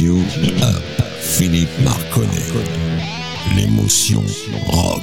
Up, 0.00 1.02
Philippe 1.18 1.76
Marconnet. 1.82 2.28
L'émotion 3.56 4.22
rock. 4.68 5.02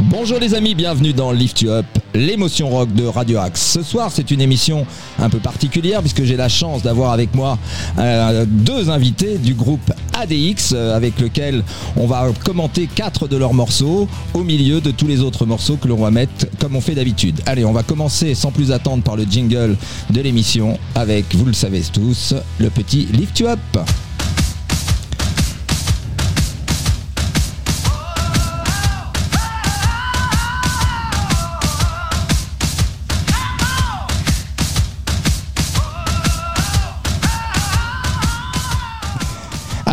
Bonjour 0.00 0.38
les 0.38 0.54
amis, 0.54 0.74
bienvenue 0.74 1.12
dans 1.12 1.30
Lift 1.30 1.60
You 1.60 1.72
Up, 1.72 1.84
l'émotion 2.14 2.70
rock 2.70 2.94
de 2.94 3.04
Radio 3.04 3.38
Axe. 3.38 3.60
Ce 3.60 3.82
soir, 3.82 4.10
c'est 4.10 4.30
une 4.30 4.40
émission 4.40 4.86
un 5.18 5.28
peu 5.28 5.40
particulière 5.40 6.00
puisque 6.00 6.22
j'ai 6.22 6.36
la 6.36 6.48
chance 6.48 6.82
d'avoir 6.82 7.12
avec 7.12 7.34
moi 7.34 7.58
euh, 7.98 8.46
deux 8.48 8.88
invités 8.88 9.36
du 9.36 9.52
groupe 9.52 9.92
ADX 10.22 10.72
euh, 10.72 10.96
avec 10.96 11.20
lequel 11.20 11.64
on 11.96 12.06
va 12.06 12.28
commenter 12.44 12.88
quatre 12.92 13.28
de 13.28 13.36
leurs 13.36 13.54
morceaux 13.54 14.08
au 14.34 14.42
milieu 14.42 14.80
de 14.80 14.90
tous 14.90 15.06
les 15.06 15.20
autres 15.20 15.46
morceaux 15.46 15.76
que 15.76 15.88
l'on 15.88 15.96
va 15.96 16.10
mettre 16.10 16.46
comme 16.58 16.76
on 16.76 16.80
fait 16.80 16.94
d'habitude. 16.94 17.40
Allez, 17.46 17.64
on 17.64 17.72
va 17.72 17.82
commencer 17.82 18.34
sans 18.34 18.50
plus 18.50 18.72
attendre 18.72 19.02
par 19.02 19.16
le 19.16 19.24
jingle 19.24 19.76
de 20.10 20.20
l'émission 20.20 20.78
avec, 20.94 21.34
vous 21.34 21.46
le 21.46 21.52
savez 21.52 21.82
tous, 21.92 22.34
le 22.58 22.70
petit 22.70 23.06
Lift 23.12 23.38
You 23.40 23.48
Up. 23.48 23.58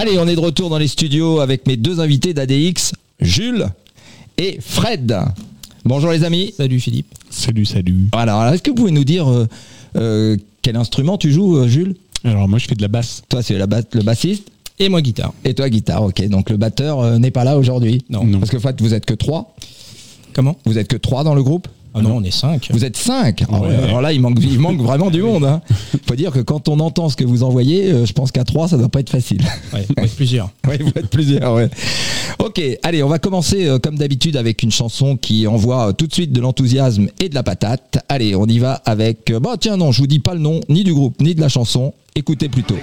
Allez, 0.01 0.17
on 0.17 0.29
est 0.29 0.35
de 0.35 0.39
retour 0.39 0.69
dans 0.69 0.77
les 0.77 0.87
studios 0.87 1.41
avec 1.41 1.67
mes 1.67 1.75
deux 1.75 1.99
invités 1.99 2.33
d'ADX, 2.33 2.93
Jules 3.19 3.67
et 4.37 4.57
Fred. 4.61 5.13
Bonjour 5.83 6.09
les 6.11 6.23
amis. 6.23 6.53
Salut 6.55 6.79
Philippe. 6.79 7.13
Salut, 7.29 7.65
salut. 7.65 8.07
Alors, 8.13 8.45
est-ce 8.45 8.63
que 8.63 8.69
vous 8.69 8.77
pouvez 8.77 8.91
nous 8.91 9.03
dire 9.03 9.29
euh, 9.29 9.45
euh, 9.97 10.37
quel 10.61 10.77
instrument 10.77 11.17
tu 11.17 11.33
joues, 11.33 11.57
euh, 11.57 11.67
Jules? 11.67 11.97
Alors 12.23 12.47
moi 12.47 12.59
je 12.59 12.67
fais 12.67 12.75
de 12.75 12.81
la 12.81 12.87
basse. 12.87 13.23
Toi, 13.27 13.43
c'est 13.43 13.57
la 13.57 13.65
le 13.65 14.01
bassiste? 14.01 14.49
Et 14.79 14.87
moi 14.87 15.01
guitare. 15.01 15.33
et 15.43 15.53
toi, 15.53 15.69
guitare. 15.69 16.03
Ok, 16.03 16.25
donc 16.29 16.49
le 16.49 16.55
batteur 16.55 17.01
euh, 17.01 17.17
n'est 17.17 17.31
pas 17.31 17.43
là 17.43 17.57
aujourd'hui? 17.57 18.05
Non. 18.09 18.23
Non. 18.23 18.39
Parce 18.39 18.51
que 18.51 18.55
en 18.55 18.61
fait, 18.61 18.79
vous 18.79 18.93
êtes 18.93 19.05
que 19.05 19.13
trois. 19.13 19.53
Comment? 20.31 20.55
Vous 20.63 20.77
êtes 20.77 20.87
que 20.87 20.95
trois 20.95 21.25
dans 21.25 21.35
le 21.35 21.43
groupe? 21.43 21.67
Ah 21.93 22.01
non, 22.01 22.17
on 22.17 22.23
est 22.23 22.31
cinq. 22.31 22.69
Vous 22.71 22.85
êtes 22.85 22.97
cinq. 22.97 23.43
Ah 23.51 23.59
ouais. 23.59 23.75
Alors 23.75 24.01
là, 24.01 24.13
il 24.13 24.21
manque, 24.21 24.37
il 24.41 24.59
manque 24.59 24.79
vraiment 24.79 25.09
du 25.09 25.21
monde. 25.21 25.43
Hein. 25.43 25.61
Faut 26.07 26.15
dire 26.15 26.31
que 26.31 26.39
quand 26.39 26.69
on 26.69 26.79
entend 26.79 27.09
ce 27.09 27.15
que 27.15 27.23
vous 27.23 27.43
envoyez, 27.43 27.91
euh, 27.91 28.05
je 28.05 28.13
pense 28.13 28.31
qu'à 28.31 28.43
trois, 28.43 28.67
ça 28.67 28.77
doit 28.77 28.89
pas 28.89 28.99
être 28.99 29.09
facile. 29.09 29.41
Ouais, 29.73 29.85
on 29.97 30.03
est 30.03 30.15
plusieurs. 30.15 30.51
Oui, 30.67 30.75
vous 30.79 30.91
êtes 30.95 31.09
plusieurs, 31.09 31.55
ouais. 31.55 31.69
Ok, 32.37 32.61
allez, 32.83 33.01
on 33.01 33.09
va 33.09 33.17
commencer 33.17 33.65
euh, 33.65 33.79
comme 33.79 33.97
d'habitude 33.97 34.37
avec 34.37 34.61
une 34.61 34.71
chanson 34.71 35.17
qui 35.17 35.47
envoie 35.47 35.89
euh, 35.89 35.93
tout 35.93 36.07
de 36.07 36.13
suite 36.13 36.31
de 36.31 36.41
l'enthousiasme 36.41 37.07
et 37.19 37.27
de 37.27 37.35
la 37.35 37.43
patate. 37.43 38.03
Allez, 38.07 38.35
on 38.35 38.45
y 38.45 38.59
va 38.59 38.73
avec... 38.85 39.31
Bah 39.41 39.55
tiens, 39.59 39.77
non, 39.77 39.91
je 39.91 40.01
vous 40.01 40.07
dis 40.07 40.19
pas 40.19 40.35
le 40.35 40.39
nom, 40.39 40.61
ni 40.69 40.83
du 40.83 40.93
groupe, 40.93 41.19
ni 41.21 41.33
de 41.33 41.41
la 41.41 41.49
chanson. 41.49 41.93
Écoutez 42.15 42.49
plutôt. 42.49 42.77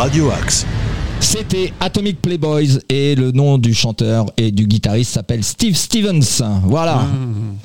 Radio 0.00 0.30
Axe. 0.32 0.69
C'était 1.32 1.72
Atomic 1.78 2.20
Playboys 2.20 2.80
et 2.88 3.14
le 3.14 3.30
nom 3.30 3.56
du 3.56 3.72
chanteur 3.72 4.26
et 4.36 4.50
du 4.50 4.66
guitariste 4.66 5.12
s'appelle 5.12 5.44
Steve 5.44 5.76
Stevens. 5.76 6.42
Voilà. 6.64 7.06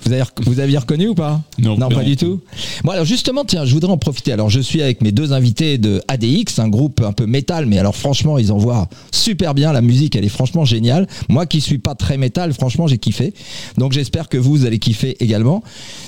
Vous, 0.03 0.13
avez, 0.13 0.21
vous 0.45 0.59
aviez 0.59 0.77
reconnu 0.77 1.07
ou 1.07 1.15
pas? 1.15 1.41
Non. 1.57 1.75
pas 1.75 1.89
Non. 1.89 2.03
du 2.03 2.15
tout. 2.15 2.41
Bon 2.83 2.91
alors 2.91 3.05
justement, 3.05 3.43
tiens, 3.43 3.65
je 3.65 3.73
voudrais 3.73 3.91
en 3.91 3.97
profiter. 3.97 4.31
Alors 4.31 4.51
je 4.51 4.59
suis 4.59 4.83
avec 4.83 5.01
mes 5.01 5.11
deux 5.11 5.33
invités 5.33 5.79
de 5.79 5.99
ADX, 6.07 6.59
un 6.59 6.67
groupe 6.67 7.01
un 7.01 7.11
peu 7.11 7.25
métal, 7.25 7.65
mais 7.65 7.79
alors 7.79 7.95
franchement, 7.95 8.37
ils 8.37 8.51
envoient 8.51 8.87
super 9.11 9.55
bien 9.55 9.73
la 9.73 9.81
musique. 9.81 10.15
Elle 10.15 10.25
est 10.25 10.29
franchement 10.29 10.63
géniale. 10.63 11.07
Moi 11.27 11.47
qui 11.47 11.59
suis 11.59 11.79
pas 11.79 11.95
très 11.95 12.19
métal, 12.19 12.53
franchement, 12.53 12.85
j'ai 12.85 12.99
kiffé. 12.99 13.33
Donc 13.79 13.93
j'espère 13.93 14.29
que 14.29 14.37
vous 14.37 14.67
allez 14.67 14.77
kiffer 14.77 15.17
également. 15.21 15.63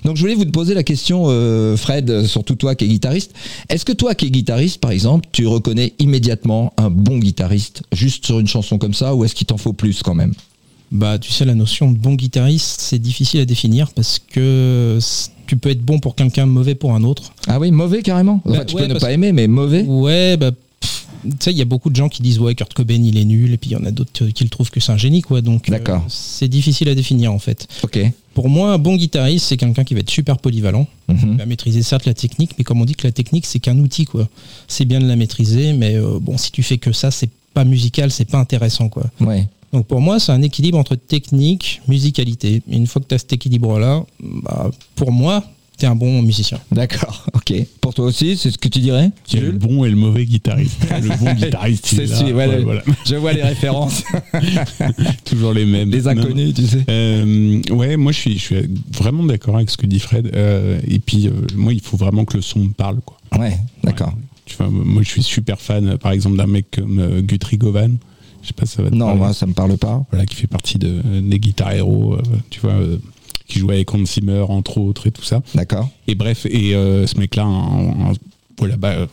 Donc 0.05 0.15
je 0.15 0.21
voulais 0.21 0.35
vous 0.35 0.45
poser 0.45 0.75
la 0.75 0.83
question, 0.83 1.23
euh, 1.29 1.75
Fred, 1.75 2.27
surtout 2.27 2.53
toi 2.53 2.75
qui 2.75 2.85
es 2.85 2.87
guitariste. 2.87 3.33
Est-ce 3.69 3.83
que 3.83 3.93
toi 3.93 4.13
qui 4.13 4.27
es 4.27 4.29
guitariste, 4.29 4.79
par 4.79 4.91
exemple, 4.91 5.27
tu 5.31 5.47
reconnais 5.47 5.93
immédiatement 5.97 6.71
un 6.77 6.91
bon 6.91 7.17
guitariste? 7.17 7.46
Juste 7.91 8.25
sur 8.25 8.39
une 8.39 8.47
chanson 8.47 8.77
comme 8.77 8.93
ça, 8.93 9.15
ou 9.15 9.23
est-ce 9.25 9.35
qu'il 9.35 9.47
t'en 9.47 9.57
faut 9.57 9.73
plus 9.73 10.01
quand 10.03 10.15
même? 10.15 10.33
Bah, 10.91 11.19
tu 11.19 11.31
sais, 11.31 11.43
la 11.43 11.55
notion 11.55 11.91
de 11.91 11.97
bon 11.97 12.13
guitariste, 12.15 12.79
c'est 12.79 12.99
difficile 12.99 13.41
à 13.41 13.45
définir 13.45 13.91
parce 13.91 14.19
que 14.19 14.99
tu 15.45 15.57
peux 15.57 15.69
être 15.69 15.81
bon 15.81 15.99
pour 15.99 16.15
quelqu'un, 16.15 16.45
mauvais 16.45 16.75
pour 16.75 16.93
un 16.93 17.03
autre. 17.03 17.33
Ah 17.47 17.59
oui, 17.59 17.71
mauvais 17.71 18.01
carrément. 18.01 18.41
Enfin, 18.45 18.59
Bah, 18.59 18.65
tu 18.65 18.75
ouais, 18.75 18.87
peux 18.87 18.93
ne 18.93 18.99
pas 18.99 19.11
aimer, 19.11 19.33
mais 19.33 19.47
mauvais. 19.47 19.81
Ouais, 19.83 20.37
bah, 20.37 20.51
tu 21.23 21.31
sais, 21.39 21.51
il 21.51 21.57
y 21.57 21.61
a 21.61 21.65
beaucoup 21.65 21.89
de 21.89 21.95
gens 21.95 22.09
qui 22.09 22.21
disent 22.21 22.39
ouais, 22.39 22.55
Kurt 22.55 22.73
Cobain, 22.73 23.01
il 23.01 23.17
est 23.17 23.25
nul, 23.25 23.53
et 23.53 23.57
puis 23.57 23.71
il 23.71 23.73
y 23.73 23.75
en 23.75 23.85
a 23.85 23.91
d'autres 23.91 24.27
qui 24.27 24.43
le 24.43 24.49
trouvent 24.49 24.69
que 24.69 24.79
c'est 24.79 24.91
un 24.91 24.97
génie, 24.97 25.21
quoi. 25.21 25.41
Donc, 25.41 25.69
euh, 25.69 25.97
c'est 26.07 26.47
difficile 26.47 26.89
à 26.89 26.95
définir 26.95 27.33
en 27.33 27.39
fait. 27.39 27.67
Ok. 27.83 27.99
Pour 28.33 28.49
moi, 28.49 28.73
un 28.73 28.77
bon 28.77 28.95
guitariste, 28.95 29.47
c'est 29.47 29.57
quelqu'un 29.57 29.83
qui 29.83 29.93
va 29.93 30.01
être 30.01 30.09
super 30.09 30.37
polyvalent. 30.37 30.87
Mhm. 31.07 31.17
Il 31.31 31.37
va 31.37 31.45
maîtriser 31.45 31.81
certes 31.81 32.05
la 32.05 32.13
technique, 32.13 32.51
mais 32.57 32.63
comme 32.63 32.81
on 32.81 32.85
dit 32.85 32.95
que 32.95 33.07
la 33.07 33.11
technique 33.11 33.45
c'est 33.45 33.59
qu'un 33.59 33.77
outil 33.79 34.05
quoi. 34.05 34.27
C'est 34.67 34.85
bien 34.85 34.99
de 34.99 35.07
la 35.07 35.15
maîtriser, 35.15 35.73
mais 35.73 35.95
euh, 35.95 36.19
bon 36.21 36.37
si 36.37 36.51
tu 36.51 36.63
fais 36.63 36.77
que 36.77 36.91
ça, 36.91 37.11
c'est 37.11 37.29
pas 37.53 37.63
musical, 37.63 38.11
c'est 38.11 38.29
pas 38.29 38.37
intéressant 38.37 38.89
quoi. 38.89 39.05
Ouais. 39.19 39.47
Donc 39.73 39.85
pour 39.87 40.01
moi, 40.01 40.19
c'est 40.19 40.31
un 40.31 40.41
équilibre 40.41 40.77
entre 40.77 40.95
technique, 40.95 41.81
musicalité. 41.87 42.61
Et 42.69 42.75
une 42.75 42.87
fois 42.87 43.01
que 43.01 43.07
tu 43.07 43.15
as 43.15 43.19
cet 43.19 43.33
équilibre 43.33 43.79
là, 43.79 44.05
bah, 44.19 44.71
pour 44.95 45.11
moi, 45.11 45.43
tu 45.77 45.85
es 45.85 45.87
un 45.87 45.95
bon 45.95 46.21
musicien. 46.21 46.59
D'accord. 46.71 47.25
Ok. 47.33 47.53
Pour 47.81 47.93
toi 47.93 48.05
aussi, 48.05 48.35
c'est 48.37 48.51
ce 48.51 48.57
que 48.57 48.67
tu 48.67 48.79
dirais? 48.79 49.11
Le 49.33 49.51
bon 49.51 49.85
et 49.85 49.89
le 49.89 49.95
mauvais 49.95 50.25
guitariste. 50.25 50.77
Le 51.01 51.17
bon 51.17 51.33
guitariste, 51.33 51.85
C'est 51.87 52.03
est 52.03 52.07
là. 52.07 52.15
celui- 52.15 52.33
ouais, 52.33 52.47
Ouais, 52.47 52.57
le- 52.57 52.63
voilà. 52.63 52.81
Je 53.05 53.15
vois 53.15 53.33
les 53.33 53.43
références. 53.43 54.03
Toujours 55.25 55.53
les 55.53 55.65
mêmes. 55.65 55.89
Les 55.89 56.07
inconnus, 56.07 56.53
tu 56.53 56.65
sais. 56.65 56.83
Euh, 56.89 57.61
ouais, 57.71 57.97
moi 57.97 58.11
je 58.11 58.17
suis, 58.19 58.33
je 58.37 58.43
suis 58.43 58.55
vraiment 58.97 59.23
d'accord 59.23 59.55
avec 59.57 59.69
ce 59.69 59.77
que 59.77 59.85
dit 59.85 59.99
Fred. 59.99 60.31
Euh, 60.35 60.79
et 60.87 60.99
puis, 60.99 61.27
euh, 61.27 61.31
moi, 61.55 61.73
il 61.73 61.81
faut 61.81 61.97
vraiment 61.97 62.25
que 62.25 62.37
le 62.37 62.41
son 62.41 62.59
me 62.59 62.69
parle. 62.73 62.99
Quoi. 63.05 63.17
Ouais. 63.39 63.57
D'accord. 63.83 64.09
Ouais. 64.09 64.21
Tu 64.45 64.55
vois, 64.55 64.69
moi, 64.69 65.03
je 65.03 65.09
suis 65.09 65.23
super 65.23 65.59
fan, 65.59 65.97
par 65.97 66.11
exemple, 66.11 66.37
d'un 66.37 66.47
mec 66.47 66.67
comme 66.71 66.99
euh, 66.99 67.21
Guthrie 67.21 67.57
Govan. 67.57 67.97
Je 68.41 68.47
sais 68.47 68.53
pas 68.53 68.65
si 68.65 68.75
ça 68.75 68.83
va 68.83 68.89
te 68.89 68.95
Non, 68.95 69.07
parler. 69.07 69.19
moi, 69.19 69.33
ça 69.33 69.45
me 69.45 69.53
parle 69.53 69.77
pas. 69.77 70.05
Voilà, 70.09 70.25
qui 70.25 70.35
fait 70.35 70.47
partie 70.47 70.77
de, 70.77 71.01
euh, 71.05 71.21
des 71.21 71.39
guitares 71.39 71.73
héros, 71.73 72.13
euh, 72.13 72.21
tu 72.49 72.61
vois, 72.61 72.71
euh, 72.71 72.97
qui 73.47 73.59
jouait 73.59 73.75
avec 73.75 73.93
Hans 73.93 74.05
Zimmer, 74.05 74.45
entre 74.49 74.77
autres, 74.77 75.07
et 75.07 75.11
tout 75.11 75.23
ça. 75.23 75.41
D'accord. 75.55 75.89
Et 76.07 76.15
bref, 76.15 76.45
et 76.49 76.75
euh, 76.75 77.07
ce 77.07 77.17
mec-là, 77.17 77.43
un- 77.45 78.09
un- 78.11 78.13
voilà, 78.59 78.75
bah, 78.75 78.89
euh, 78.89 79.05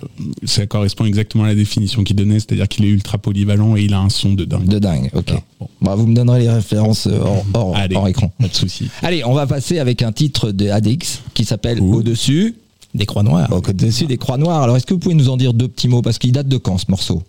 ça 0.45 0.67
correspond 0.67 1.05
exactement 1.05 1.45
à 1.45 1.49
la 1.49 1.55
définition 1.55 2.03
qu'il 2.03 2.17
donnait, 2.17 2.41
c'est-à-dire 2.41 2.67
qu'il 2.67 2.85
est 2.87 2.89
ultra 2.89 3.19
polyvalent 3.19 3.77
et 3.77 3.83
il 3.83 3.93
a 3.93 4.01
un 4.01 4.09
son 4.09 4.33
de 4.33 4.45
dingue. 4.47 4.67
De 4.67 4.79
dingue. 4.79 5.11
Ok. 5.13 5.35
Bon. 5.61 5.69
Bah, 5.83 5.95
vous 5.97 6.07
me 6.07 6.15
donnerez 6.15 6.41
les 6.41 6.51
références 6.51 7.07
euh, 7.07 7.19
hors, 7.21 7.45
hors- 7.53 7.77
Allez. 7.77 7.95
hors 7.95 8.09
écran. 8.09 8.33
Pas 8.41 8.49
de 8.49 8.55
souci. 8.55 8.89
Allez, 9.03 9.23
on 9.25 9.35
va 9.35 9.47
passer 9.47 9.79
avec 9.79 10.01
un 10.01 10.13
titre 10.13 10.51
de 10.51 10.69
ADX 10.71 11.21
qui 11.35 11.45
s'appelle. 11.45 11.81
Au-dessus. 11.81 12.55
Des 12.95 13.07
croix 13.07 13.23
noires. 13.25 13.51
Au-dessus 13.53 14.07
des 14.07 14.19
croix 14.19 14.37
noires. 14.39 14.63
Alors, 14.63 14.77
est-ce 14.77 14.87
que 14.87 14.95
vous 14.95 15.01
pouvez 15.01 15.17
nous 15.17 15.29
en 15.29 15.37
dire 15.37 15.53
deux 15.53 15.67
petits 15.69 15.89
mots 15.89 16.01
Parce 16.03 16.19
qu'il 16.19 16.31
date 16.33 16.47
de 16.49 16.57
quand 16.59 16.79
ce 16.79 16.85
morceau? 16.89 17.23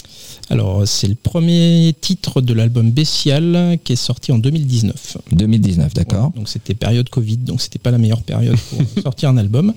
Alors 0.51 0.87
c'est 0.87 1.07
le 1.07 1.15
premier 1.15 1.95
titre 1.99 2.39
de 2.39 2.53
l'album 2.53 2.91
Bestial 2.91 3.79
qui 3.83 3.93
est 3.93 3.95
sorti 3.95 4.31
en 4.31 4.37
2019. 4.37 5.17
2019, 5.31 5.93
d'accord. 5.95 6.31
Donc 6.35 6.47
c'était 6.49 6.75
période 6.75 7.09
Covid, 7.09 7.37
donc 7.37 7.61
c'était 7.61 7.79
pas 7.79 7.89
la 7.89 7.97
meilleure 7.97 8.21
période 8.21 8.55
pour 8.69 8.79
sortir 9.03 9.29
un 9.29 9.37
album. 9.37 9.73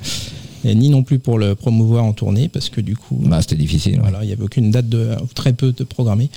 Et 0.64 0.74
ni 0.74 0.90
non 0.90 1.02
plus 1.04 1.18
pour 1.20 1.38
le 1.38 1.54
promouvoir 1.54 2.04
en 2.04 2.12
tournée 2.12 2.48
parce 2.48 2.68
que 2.68 2.82
du 2.82 2.96
coup, 2.96 3.18
Bah, 3.24 3.40
c'était 3.40 3.56
difficile. 3.56 3.94
ouais. 3.94 4.00
voilà, 4.00 4.24
il 4.24 4.28
y 4.28 4.32
avait 4.32 4.42
aucune 4.42 4.70
date 4.70 4.88
de, 4.90 5.12
ou 5.22 5.26
très 5.34 5.54
peu 5.54 5.72
de 5.72 5.84
programmée. 5.84 6.28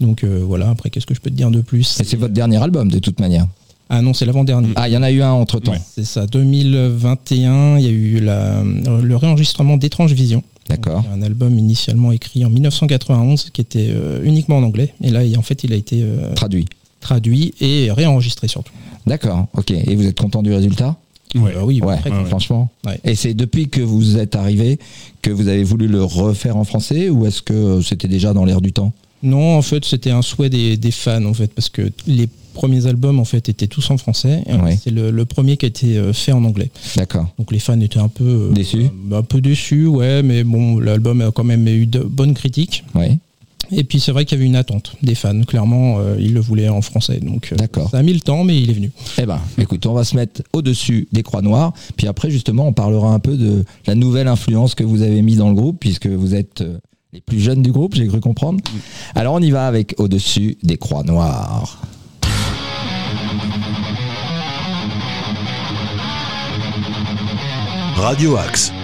Donc 0.00 0.24
euh, 0.24 0.42
voilà, 0.44 0.70
après 0.70 0.90
qu'est-ce 0.90 1.06
que 1.06 1.14
je 1.14 1.20
peux 1.20 1.30
te 1.30 1.36
dire 1.36 1.52
de 1.52 1.60
plus? 1.60 2.00
Et 2.00 2.04
c'est 2.04 2.16
votre 2.16 2.34
dernier 2.34 2.56
album, 2.60 2.90
de 2.90 2.98
toute 2.98 3.20
manière? 3.20 3.46
Ah 3.90 4.00
non, 4.02 4.14
c'est 4.14 4.24
l'avant-dernier. 4.24 4.70
Ah, 4.76 4.88
il 4.88 4.92
y 4.92 4.96
en 4.96 5.02
a 5.02 5.10
eu 5.10 5.22
un 5.22 5.32
entre 5.32 5.60
temps. 5.60 5.72
Ouais. 5.72 5.80
C'est 5.94 6.04
ça, 6.04 6.26
2021, 6.26 7.78
il 7.78 7.84
y 7.84 7.86
a 7.88 7.90
eu 7.90 8.20
la, 8.20 8.62
le 8.62 9.16
réenregistrement 9.16 9.76
d'Étrange 9.76 10.12
Vision. 10.12 10.42
D'accord. 10.68 11.04
Un 11.14 11.20
album 11.22 11.58
initialement 11.58 12.10
écrit 12.12 12.44
en 12.44 12.50
1991 12.50 13.50
qui 13.52 13.60
était 13.60 13.88
euh, 13.90 14.22
uniquement 14.24 14.56
en 14.58 14.62
anglais. 14.62 14.94
Et 15.02 15.10
là, 15.10 15.22
il- 15.22 15.36
en 15.36 15.42
fait, 15.42 15.62
il 15.64 15.72
a 15.72 15.76
été 15.76 16.00
euh, 16.02 16.32
Traduit. 16.34 16.66
traduit 17.00 17.52
et 17.60 17.90
réenregistré 17.92 18.48
surtout. 18.48 18.72
D'accord. 19.06 19.46
Ok. 19.56 19.70
Et 19.72 19.94
vous 19.94 20.06
êtes 20.06 20.18
content 20.18 20.42
du 20.42 20.52
résultat? 20.54 20.96
Ouais. 21.34 21.52
Euh, 21.56 21.62
oui, 21.64 21.80
Ouais, 21.82 21.96
ouais, 22.06 22.24
franchement. 22.26 22.70
Et 23.04 23.14
c'est 23.14 23.34
depuis 23.34 23.68
que 23.68 23.82
vous 23.82 24.16
êtes 24.16 24.36
arrivé 24.36 24.78
que 25.20 25.30
vous 25.30 25.48
avez 25.48 25.64
voulu 25.64 25.86
le 25.88 26.02
refaire 26.02 26.56
en 26.56 26.64
français 26.64 27.10
ou 27.10 27.26
est-ce 27.26 27.42
que 27.42 27.82
c'était 27.82 28.08
déjà 28.08 28.32
dans 28.32 28.44
l'air 28.46 28.60
du 28.62 28.72
temps? 28.72 28.92
Non, 29.22 29.56
en 29.56 29.62
fait, 29.62 29.84
c'était 29.84 30.10
un 30.10 30.22
souhait 30.22 30.48
des, 30.50 30.76
des 30.76 30.90
fans, 30.90 31.24
en 31.24 31.34
fait, 31.34 31.48
parce 31.52 31.68
que 31.68 31.90
les 32.06 32.28
premiers 32.54 32.86
albums, 32.86 33.20
en 33.20 33.24
fait, 33.26 33.48
étaient 33.50 33.66
tous 33.66 33.90
en 33.90 33.98
français. 33.98 34.42
Et 34.46 34.54
Ouais. 34.54 34.78
C'est 34.82 34.90
le, 34.90 35.10
le 35.10 35.24
premier 35.26 35.58
qui 35.58 35.66
a 35.66 35.68
été 35.68 35.98
euh, 35.98 36.12
fait 36.14 36.32
en 36.32 36.42
anglais. 36.44 36.70
D'accord. 36.96 37.28
Donc 37.38 37.52
les 37.52 37.58
fans 37.58 37.78
étaient 37.80 37.98
un 37.98 38.08
peu 38.08 38.24
euh, 38.24 38.52
Déçus 38.52 38.86
euh, 39.12 39.18
Un 39.18 39.22
peu 39.22 39.40
déçus, 39.42 39.86
ouais, 39.86 40.22
mais 40.22 40.42
bon, 40.44 40.78
l'album 40.78 41.20
a 41.20 41.30
quand 41.30 41.44
même 41.44 41.66
eu 41.68 41.86
de 41.86 41.98
bonnes 42.00 42.32
critiques. 42.34 42.84
Oui. 42.94 43.18
Et 43.72 43.82
puis 43.82 43.98
c'est 43.98 44.12
vrai 44.12 44.24
qu'il 44.26 44.36
y 44.36 44.40
avait 44.40 44.46
une 44.48 44.56
attente 44.56 44.94
des 45.02 45.14
fans. 45.14 45.40
Clairement, 45.42 45.96
euh, 45.98 46.16
ils 46.20 46.34
le 46.34 46.40
voulaient 46.40 46.68
en 46.68 46.82
français. 46.82 47.18
Donc 47.20 47.50
euh, 47.52 47.56
D'accord. 47.56 47.90
ça 47.90 47.98
a 47.98 48.02
mis 48.02 48.12
le 48.12 48.20
temps, 48.20 48.44
mais 48.44 48.60
il 48.60 48.70
est 48.70 48.74
venu. 48.74 48.90
Eh 49.18 49.24
ben, 49.26 49.40
écoute, 49.58 49.84
on 49.86 49.94
va 49.94 50.04
se 50.04 50.14
mettre 50.16 50.42
au-dessus 50.52 51.08
des 51.12 51.22
croix 51.22 51.40
noires. 51.42 51.72
Puis 51.96 52.06
après, 52.06 52.30
justement, 52.30 52.66
on 52.68 52.72
parlera 52.72 53.12
un 53.12 53.18
peu 53.18 53.36
de 53.36 53.64
la 53.86 53.94
nouvelle 53.94 54.28
influence 54.28 54.74
que 54.74 54.84
vous 54.84 55.02
avez 55.02 55.22
mis 55.22 55.36
dans 55.36 55.48
le 55.48 55.54
groupe, 55.54 55.78
puisque 55.80 56.06
vous 56.06 56.34
êtes 56.34 56.62
les 57.14 57.20
plus 57.22 57.40
jeunes 57.40 57.62
du 57.62 57.72
groupe, 57.72 57.94
j'ai 57.94 58.06
cru 58.06 58.20
comprendre. 58.20 58.60
Alors, 59.14 59.34
on 59.34 59.40
y 59.40 59.50
va 59.50 59.66
avec 59.66 59.94
au-dessus 59.98 60.58
des 60.62 60.76
croix 60.76 61.02
noires. 61.02 61.80
Radio 67.96 68.36
Axe. 68.36 68.83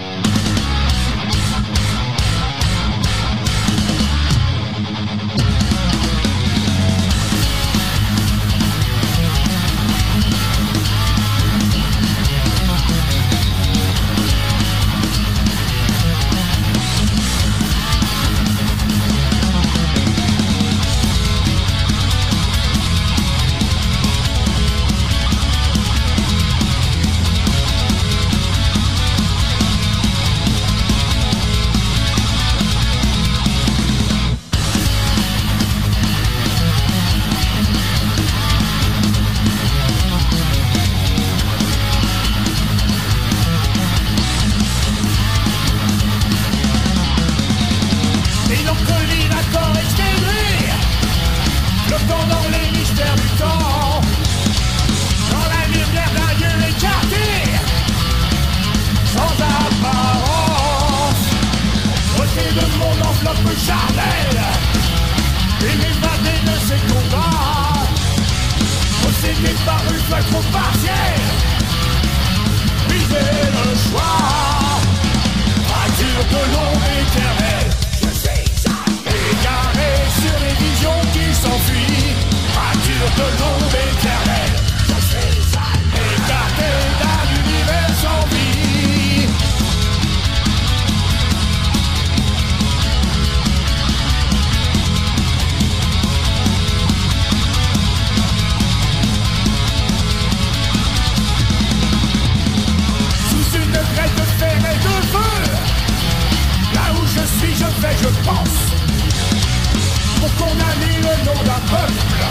Peuple 111.68 112.22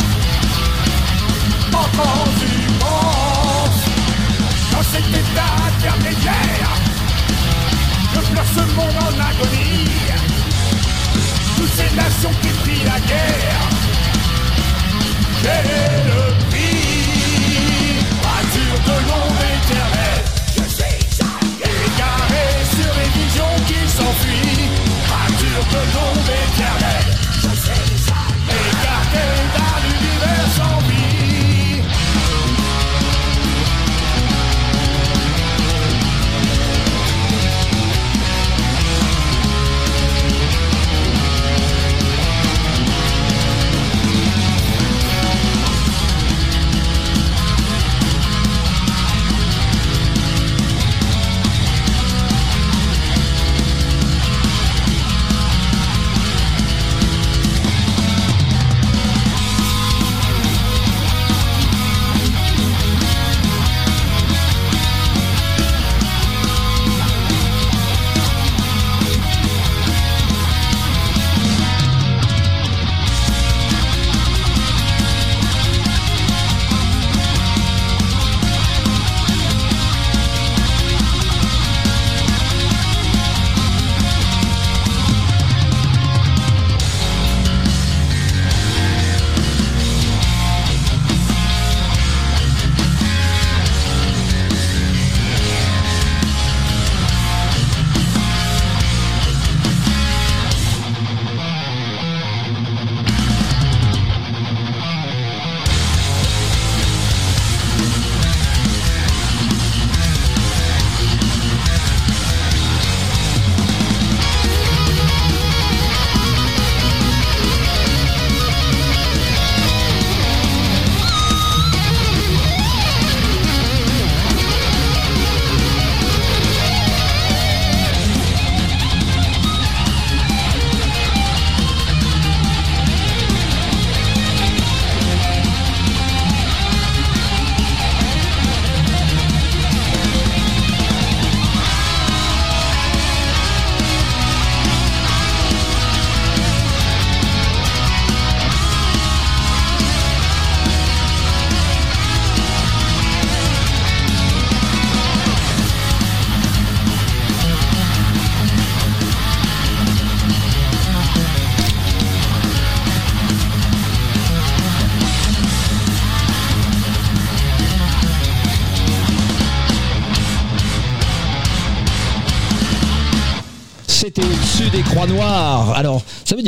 en 1.73 1.87
transhumance. 1.97 3.81
Dans 4.71 4.83
cet 4.83 5.07
état 5.07 5.51
intermédiaire, 5.67 6.71
je 8.13 8.19
pleure 8.31 8.45
ce 8.55 8.63
monde 8.75 8.97
en 9.01 9.13
agonie. 9.19 9.89
Toutes 11.57 11.73
ces 11.73 11.95
nations 11.95 12.31
qui 12.41 12.49
prient 12.61 12.85
la 12.85 12.99
guerre, 13.01 13.69
quel 15.43 15.65
est 15.65 16.03
le 16.09 16.21
prix 16.49 16.89
Rature 18.23 18.79
de 18.85 18.95
l'ombre 19.07 19.43
éternelle, 19.57 20.23
je 20.55 20.63
suis 20.73 20.99
égaré 21.61 22.45
sur 22.75 22.91
les 22.99 23.09
visions 23.19 23.55
qui 23.67 23.79
s'enfuient. 23.89 24.69
Rature 25.09 25.65
de 25.73 25.81
l'ombre 25.93 26.31
éternelle, 26.47 27.18
que 29.11 29.68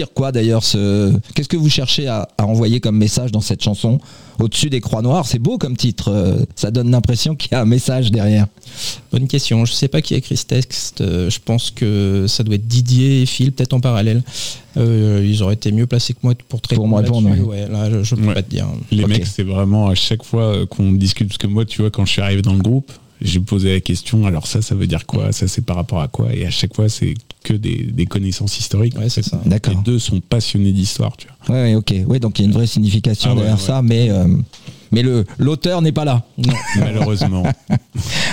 dire 0.02 0.14
quoi 0.14 0.32
d'ailleurs 0.32 0.64
ce... 0.64 1.14
Qu'est-ce 1.36 1.48
que 1.50 1.58
vous 1.58 1.70
cherchez 1.70 2.08
à, 2.08 2.28
à 2.38 2.46
envoyer 2.46 2.80
comme 2.80 2.98
message 2.98 3.32
dans 3.32 3.42
cette 3.42 3.64
chanson 3.64 4.00
Au-dessus 4.40 4.70
des 4.70 4.82
croix 4.82 5.02
noires, 5.02 5.26
c'est 5.28 5.40
beau 5.40 5.58
comme 5.58 5.78
titre. 5.78 6.10
euh, 6.12 6.40
Ça 6.56 6.72
donne 6.72 6.90
l'impression 6.92 7.36
qu'il 7.36 7.52
y 7.52 7.56
a 7.56 7.62
un 7.62 7.66
message 7.66 8.10
derrière. 8.12 8.48
Bonne 9.12 9.28
question. 9.28 9.64
Je 9.66 9.74
sais 9.74 9.88
pas 9.88 10.02
qui 10.02 10.14
a 10.16 10.18
écrit 10.18 10.38
ce 10.38 10.46
texte. 10.46 11.02
Euh, 11.02 11.30
Je 11.30 11.40
pense 11.44 11.70
que 11.72 12.26
ça 12.28 12.44
doit 12.44 12.56
être 12.56 12.68
Didier 12.68 13.22
et 13.22 13.26
Phil, 13.28 13.52
peut-être 13.52 13.74
en 13.74 13.80
parallèle. 13.80 14.24
Euh, 14.78 15.24
ils 15.26 15.44
auraient 15.44 15.54
été 15.56 15.72
mieux 15.72 15.86
placés 15.88 16.14
que 16.14 16.20
moi 16.24 16.34
pour 16.50 16.62
te 16.62 16.74
Pour 16.74 16.88
me 16.88 16.96
répondre. 16.96 17.30
Ouais, 17.48 17.68
là, 17.68 18.02
je, 18.04 18.16
peux 18.16 18.26
Ouais. 18.28 18.34
pas 18.34 18.42
te 18.44 18.50
dire. 18.50 18.68
Les 18.92 19.06
mecs, 19.06 19.28
c'est 19.28 19.44
vraiment 19.44 19.88
à 19.90 19.96
chaque 19.96 20.24
fois 20.24 20.66
qu'on 20.68 20.92
discute, 20.94 21.28
parce 21.28 21.38
que 21.38 21.48
moi, 21.48 21.66
tu 21.66 21.82
vois, 21.82 21.92
quand 21.92 22.06
je 22.06 22.12
suis 22.14 22.22
arrivé 22.22 22.42
dans 22.42 22.54
le 22.54 22.62
groupe, 22.64 22.92
j'ai 23.22 23.40
posé 23.40 23.74
la 23.74 23.80
question, 23.80 24.26
alors 24.26 24.48
ça, 24.48 24.62
ça 24.62 24.76
veut 24.76 24.88
dire 24.88 25.06
quoi? 25.06 25.32
Ça, 25.32 25.48
c'est 25.48 25.64
par 25.64 25.76
rapport 25.76 26.02
à 26.02 26.08
quoi? 26.08 26.34
Et 26.34 26.46
à 26.46 26.50
chaque 26.50 26.76
fois, 26.76 26.90
c'est 26.90 27.14
que 27.44 27.54
des, 27.54 27.78
des 27.92 28.06
connaissances 28.06 28.58
historiques. 28.60 28.98
Ouais, 28.98 29.10
c'est 29.10 29.24
ça. 29.24 29.42
D'accord. 29.46 29.74
Les 29.76 29.80
deux 29.84 30.00
sont 30.00 30.20
passionnés 30.20 30.72
d'histoire, 30.72 31.16
tu 31.18 31.28
vois. 31.48 31.56
Ouais, 31.56 31.76
ok. 31.76 31.94
Ouais, 32.08 32.20
donc 32.20 32.40
il 32.40 32.44
y 32.44 32.46
a 32.46 32.48
une 32.48 32.54
vraie 32.54 32.68
signification 32.68 33.30
Ah 33.32 33.34
ouais, 33.34 33.40
derrière 33.42 33.58
ouais. 33.60 33.66
ça, 33.66 33.82
mais 33.82 34.10
euh, 34.10 34.28
mais 34.92 35.02
le 35.04 35.26
l'auteur 35.38 35.82
n'est 35.82 35.92
pas 35.92 36.06
là. 36.06 36.24
Non. 36.38 36.54
Malheureusement. 36.78 37.44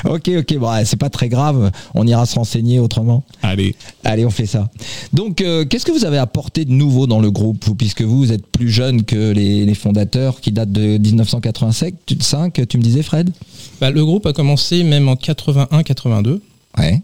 Ok, 0.04 0.30
ok. 0.38 0.58
Bon, 0.58 0.70
ouais, 0.72 0.84
c'est 0.84 0.96
pas 0.96 1.10
très 1.10 1.28
grave. 1.28 1.70
On 1.94 2.06
ira 2.06 2.26
se 2.26 2.34
renseigner 2.36 2.78
autrement. 2.78 3.24
Allez, 3.42 3.74
Allez, 4.04 4.24
on 4.24 4.30
fait 4.30 4.46
ça. 4.46 4.70
Donc, 5.12 5.40
euh, 5.40 5.64
qu'est-ce 5.64 5.84
que 5.84 5.92
vous 5.92 6.04
avez 6.04 6.18
apporté 6.18 6.64
de 6.64 6.72
nouveau 6.72 7.06
dans 7.06 7.20
le 7.20 7.30
groupe, 7.30 7.64
vous, 7.64 7.74
puisque 7.74 8.02
vous, 8.02 8.18
vous 8.18 8.32
êtes 8.32 8.46
plus 8.46 8.70
jeune 8.70 9.04
que 9.04 9.32
les, 9.32 9.64
les 9.66 9.74
fondateurs 9.74 10.40
qui 10.40 10.52
datent 10.52 10.72
de 10.72 10.98
1985, 10.98 11.94
tu, 12.06 12.16
5, 12.20 12.68
tu 12.68 12.78
me 12.78 12.82
disais, 12.82 13.02
Fred? 13.02 13.30
Bah, 13.80 13.90
le 13.90 14.04
groupe 14.04 14.26
a 14.26 14.32
commencé 14.32 14.82
même 14.84 15.08
en 15.08 15.14
81-82. 15.14 16.40
Ouais. 16.78 17.02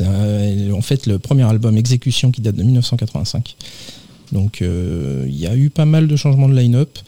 Euh, 0.00 0.72
en 0.72 0.80
fait, 0.80 1.06
le 1.06 1.18
premier 1.18 1.44
album 1.44 1.76
Exécution 1.76 2.30
qui 2.30 2.40
date 2.40 2.56
de 2.56 2.62
1985. 2.62 3.56
Donc, 4.32 4.62
euh, 4.62 5.24
il 5.26 5.36
y 5.36 5.46
a 5.46 5.56
eu 5.56 5.70
pas 5.70 5.84
mal 5.84 6.06
de 6.06 6.16
changements 6.16 6.48
de 6.48 6.54
line-up. 6.54 6.98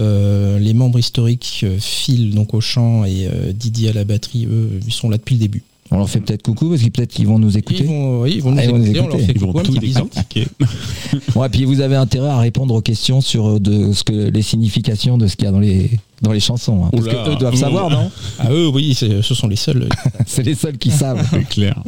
Euh, 0.00 0.58
les 0.58 0.72
membres 0.72 0.98
historiques, 0.98 1.60
euh, 1.64 1.76
Phil 1.78 2.34
donc 2.34 2.54
au 2.54 2.60
chant 2.60 3.04
et 3.04 3.26
euh, 3.26 3.52
Didier 3.52 3.90
à 3.90 3.92
la 3.92 4.04
batterie, 4.04 4.46
eux, 4.46 4.80
ils 4.86 4.92
sont 4.92 5.10
là 5.10 5.18
depuis 5.18 5.34
le 5.34 5.40
début. 5.40 5.62
On 5.92 5.98
leur 5.98 6.08
fait 6.08 6.20
peut-être 6.20 6.42
coucou, 6.42 6.68
parce 6.70 6.80
qu'ils 6.80 6.92
peut-être 6.92 7.10
qu'ils 7.10 7.26
vont 7.26 7.40
nous 7.40 7.58
écouter. 7.58 7.80
Ils 7.80 7.86
vont, 7.86 8.20
oui, 8.22 8.34
ils 8.36 8.42
vont 8.42 8.52
nous 8.52 8.58
Ah, 8.60 8.64
ils 8.64 8.70
vont 8.70 8.78
nous 8.78 8.84
écouter, 8.84 9.00
on 9.00 9.08
leur 9.08 9.16
écouter. 9.16 9.26
fait 9.26 9.32
ils 9.32 9.40
vont 9.40 9.52
coucou, 9.52 9.64
tout 9.64 9.78
décortiquer. 9.78 10.46
Ouais, 11.34 11.48
puis 11.48 11.64
vous 11.64 11.80
avez 11.80 11.96
intérêt 11.96 12.28
à 12.28 12.38
répondre 12.38 12.74
aux 12.74 12.80
questions 12.80 13.20
sur 13.20 13.58
de 13.60 13.92
ce 13.92 14.04
que 14.04 14.12
les 14.12 14.42
significations 14.42 15.18
de 15.18 15.26
ce 15.26 15.36
qu'il 15.36 15.46
y 15.46 15.48
a 15.48 15.52
dans 15.52 15.58
les 15.60 15.90
dans 16.22 16.32
les 16.32 16.40
chansons, 16.40 16.84
hein. 16.84 16.90
parce 16.92 17.04
Oula. 17.04 17.14
que 17.14 17.30
eux 17.30 17.36
doivent 17.36 17.56
savoir, 17.56 17.90
non? 17.90 18.10
Ah 18.38 18.52
eux, 18.52 18.68
oui, 18.68 18.94
ce 18.94 19.20
sont 19.22 19.48
les 19.48 19.56
seuls. 19.56 19.88
C'est 20.26 20.44
les 20.44 20.54
seuls 20.54 20.78
qui 20.78 20.90
savent. 20.90 21.26
C'est 21.30 21.48
clair. 21.48 21.82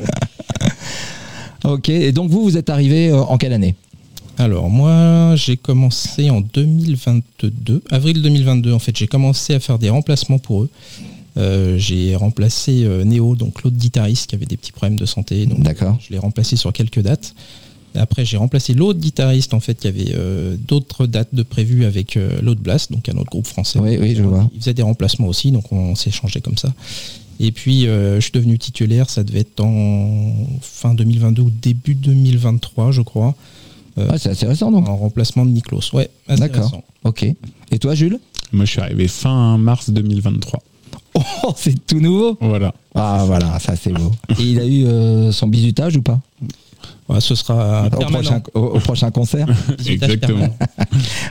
Ok. 1.64 1.88
Et 1.88 2.12
donc 2.12 2.30
vous, 2.30 2.42
vous 2.42 2.56
êtes 2.56 2.70
arrivé 2.70 3.10
euh, 3.10 3.20
en 3.20 3.36
quelle 3.38 3.52
année? 3.52 3.74
Alors 4.42 4.70
moi, 4.70 5.36
j'ai 5.36 5.56
commencé 5.56 6.28
en 6.28 6.40
2022, 6.40 7.80
avril 7.90 8.22
2022 8.22 8.72
en 8.72 8.80
fait. 8.80 8.96
J'ai 8.96 9.06
commencé 9.06 9.54
à 9.54 9.60
faire 9.60 9.78
des 9.78 9.88
remplacements 9.88 10.40
pour 10.40 10.64
eux. 10.64 10.70
Euh, 11.36 11.78
j'ai 11.78 12.16
remplacé 12.16 12.82
euh, 12.82 13.04
Néo, 13.04 13.36
donc 13.36 13.62
l'autre 13.62 13.76
guitariste 13.76 14.28
qui 14.28 14.34
avait 14.34 14.46
des 14.46 14.56
petits 14.56 14.72
problèmes 14.72 14.98
de 14.98 15.06
santé. 15.06 15.46
Donc 15.46 15.60
D'accord. 15.60 15.96
je 16.00 16.12
l'ai 16.12 16.18
remplacé 16.18 16.56
sur 16.56 16.72
quelques 16.72 16.98
dates. 16.98 17.36
Après, 17.94 18.24
j'ai 18.24 18.36
remplacé 18.36 18.74
l'autre 18.74 18.98
guitariste 18.98 19.54
en 19.54 19.60
fait 19.60 19.78
qui 19.78 19.86
avait 19.86 20.12
euh, 20.12 20.56
d'autres 20.66 21.06
dates 21.06 21.32
de 21.32 21.44
prévues 21.44 21.84
avec 21.84 22.18
l'autre 22.42 22.62
Blast, 22.62 22.90
donc 22.90 23.08
un 23.08 23.16
autre 23.18 23.30
groupe 23.30 23.46
français. 23.46 23.78
Oui, 23.78 23.96
oui, 24.00 24.16
je 24.16 24.24
vois. 24.24 24.50
Il 24.54 24.58
faisait 24.58 24.74
des 24.74 24.82
remplacements 24.82 25.28
aussi, 25.28 25.52
donc 25.52 25.70
on 25.70 25.94
s'est 25.94 26.10
changé 26.10 26.40
comme 26.40 26.58
ça. 26.58 26.72
Et 27.38 27.52
puis, 27.52 27.82
je 27.82 28.18
suis 28.20 28.32
devenu 28.32 28.58
titulaire, 28.58 29.08
ça 29.08 29.22
devait 29.22 29.40
être 29.40 29.60
en 29.60 30.34
fin 30.60 30.94
2022 30.94 31.42
ou 31.42 31.50
début 31.50 31.94
2023, 31.94 32.90
je 32.90 33.02
crois. 33.02 33.36
Euh, 33.98 34.08
Ah, 34.10 34.18
c'est 34.18 34.30
assez 34.30 34.46
récent 34.46 34.70
donc. 34.70 34.88
en 34.88 34.96
remplacement 34.96 35.44
de 35.44 35.50
Niklos. 35.50 35.80
Ouais, 35.92 36.08
assez 36.28 36.40
D'accord. 36.40 36.64
récent. 36.64 36.82
Ok. 37.04 37.26
Et 37.70 37.78
toi, 37.78 37.94
Jules? 37.94 38.18
Moi, 38.52 38.64
je 38.64 38.70
suis 38.70 38.80
arrivé 38.80 39.08
fin 39.08 39.58
mars 39.58 39.90
2023. 39.90 40.60
Oh, 41.44 41.52
c'est 41.56 41.86
tout 41.86 42.00
nouveau. 42.00 42.38
Voilà. 42.40 42.72
Ah 42.94 43.24
voilà, 43.26 43.58
ça 43.58 43.76
c'est 43.76 43.92
beau. 43.92 44.12
Et 44.38 44.42
il 44.42 44.58
a 44.60 44.64
eu 44.64 44.86
euh, 44.86 45.30
son 45.30 45.46
bisutage 45.46 45.96
ou 45.96 46.02
pas? 46.02 46.18
Ouais, 47.08 47.20
ce 47.20 47.34
sera 47.34 47.86
au 47.86 47.90
prochain, 48.06 48.42
au- 48.54 48.60
au 48.60 48.78
prochain 48.78 49.10
concert 49.10 49.46
Bisutage 49.76 49.88
Exactement. 50.10 50.48
permanent. 50.48 50.56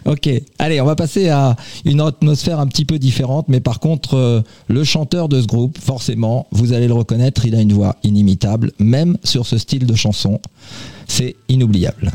Ok, 0.06 0.30
allez, 0.60 0.80
on 0.82 0.86
va 0.86 0.96
passer 0.96 1.30
à 1.30 1.56
une 1.84 2.00
atmosphère 2.02 2.60
un 2.60 2.68
petit 2.68 2.86
peu 2.86 3.00
différente, 3.00 3.48
mais 3.48 3.60
par 3.60 3.80
contre, 3.80 4.16
euh, 4.16 4.42
le 4.68 4.84
chanteur 4.84 5.30
de 5.30 5.42
ce 5.42 5.48
groupe, 5.48 5.80
forcément, 5.80 6.46
vous 6.52 6.74
allez 6.74 6.88
le 6.88 6.94
reconnaître, 6.94 7.46
il 7.46 7.56
a 7.56 7.62
une 7.62 7.74
voix 7.74 7.96
inimitable, 8.04 8.72
même 8.78 9.18
sur 9.24 9.48
ce 9.48 9.58
style 9.58 9.88
de 9.88 9.96
chanson. 9.96 10.40
C'est 11.08 11.36
inoubliable. 11.50 12.12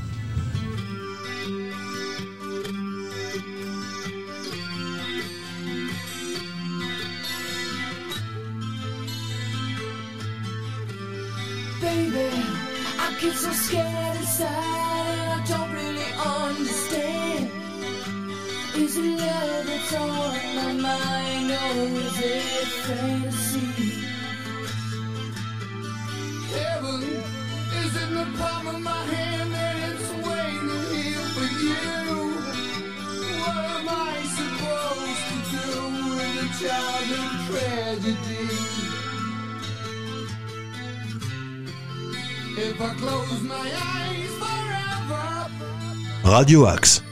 Radio 46.24 46.66
Axe. 46.66 47.05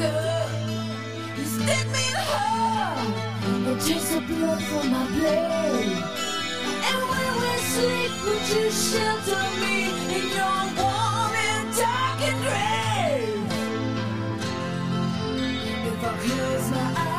You 0.00 1.44
stick 1.44 1.86
me 1.92 2.04
in 3.66 3.78
takes 3.80 4.08
the 4.14 4.20
blood 4.22 4.62
from 4.62 4.90
my 4.90 5.04
blade. 5.06 6.02
And 6.88 7.00
when 7.10 7.32
we 7.42 7.52
sleep, 7.72 8.12
would 8.24 8.46
you 8.48 8.70
shelter 8.70 9.44
me 9.60 9.76
in 10.16 10.26
your 10.38 10.60
warm 10.80 11.34
and 11.48 11.68
grave? 12.44 13.44
If 15.86 16.04
I 16.04 16.12
close 16.24 16.70
my 16.70 17.00
eyes 17.02 17.09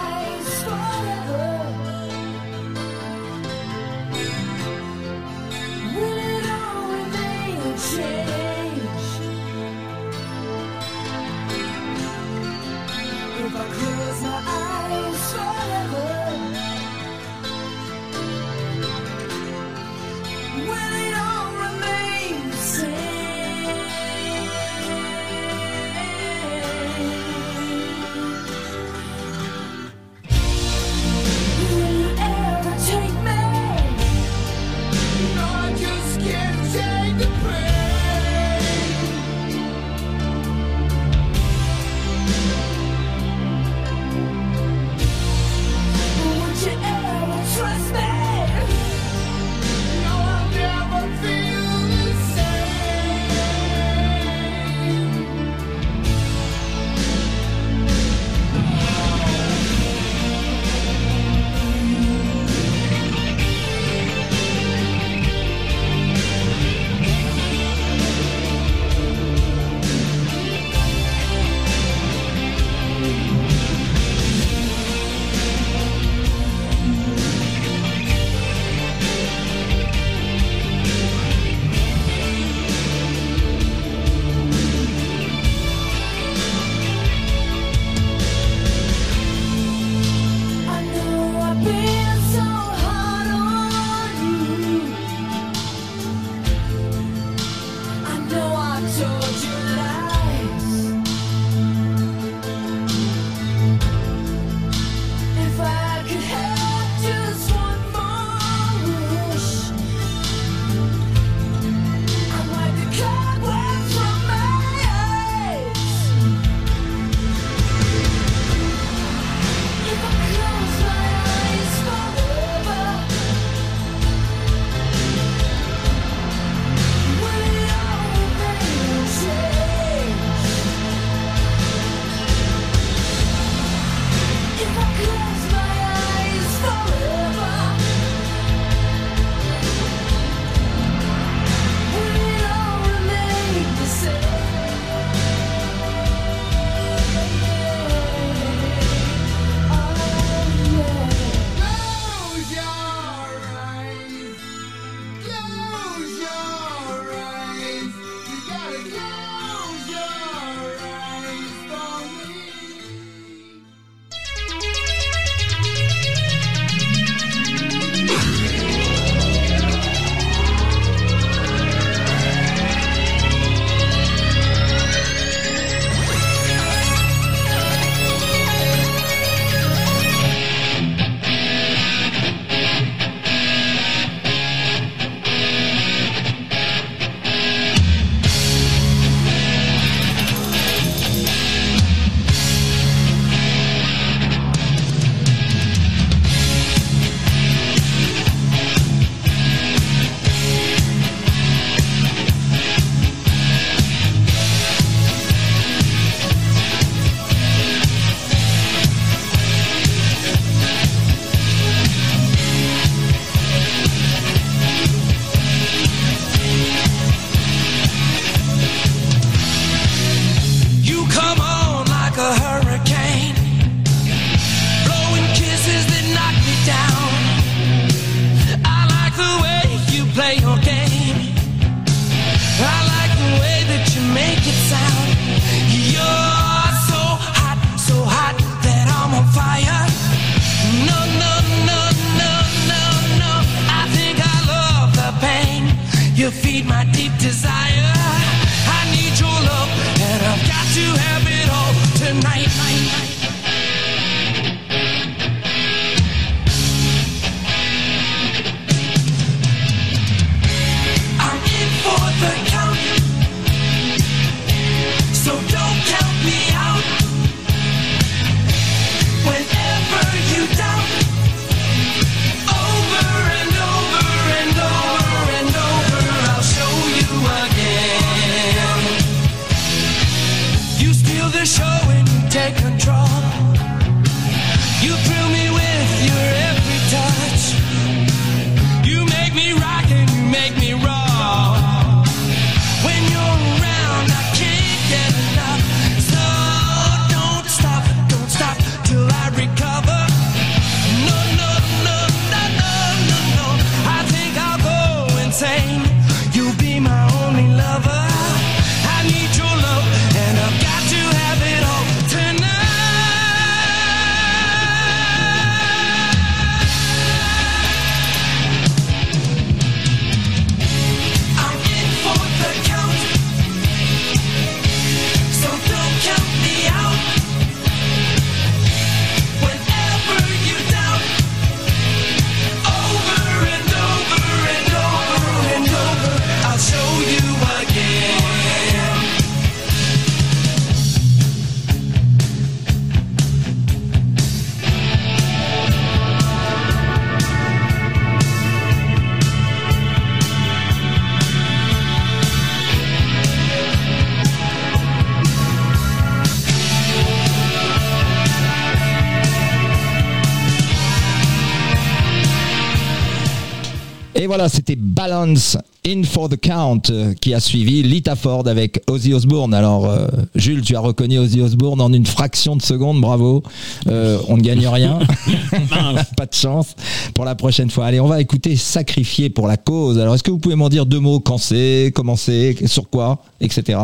voilà, 364.31 364.47
c'était 364.47 364.77
Balance 364.77 365.57
In 365.85 366.03
for 366.03 366.29
the 366.29 366.37
Count 366.37 366.83
euh, 366.89 367.13
qui 367.13 367.33
a 367.33 367.41
suivi 367.41 367.83
Lita 367.83 368.15
Ford 368.15 368.47
avec 368.47 368.81
Ozzy 368.87 369.13
Osbourne. 369.13 369.53
Alors, 369.53 369.87
euh, 369.87 370.07
Jules, 370.35 370.61
tu 370.61 370.73
as 370.73 370.79
reconnu 370.79 371.19
Ozzy 371.19 371.41
Osbourne 371.41 371.81
en 371.81 371.91
une 371.91 372.05
fraction 372.05 372.55
de 372.55 372.61
seconde, 372.61 373.01
bravo. 373.01 373.43
Euh, 373.87 374.19
on 374.29 374.37
ne 374.37 374.41
gagne 374.41 374.65
rien. 374.65 374.99
Pas 376.15 376.25
de 376.27 376.33
chance 376.33 376.77
pour 377.13 377.25
la 377.25 377.35
prochaine 377.35 377.69
fois. 377.69 377.87
Allez, 377.87 377.99
on 377.99 378.07
va 378.07 378.21
écouter 378.21 378.55
Sacrifié 378.55 379.29
pour 379.29 379.49
la 379.49 379.57
cause. 379.57 379.99
Alors, 379.99 380.15
est-ce 380.15 380.23
que 380.23 380.31
vous 380.31 380.39
pouvez 380.39 380.55
m'en 380.55 380.69
dire 380.69 380.85
deux 380.85 381.01
mots? 381.01 381.19
Quand 381.19 381.37
c'est? 381.37 381.91
Comment 381.93 382.15
c'est? 382.15 382.55
Sur 382.67 382.89
quoi? 382.89 383.21
Etc. 383.41 383.77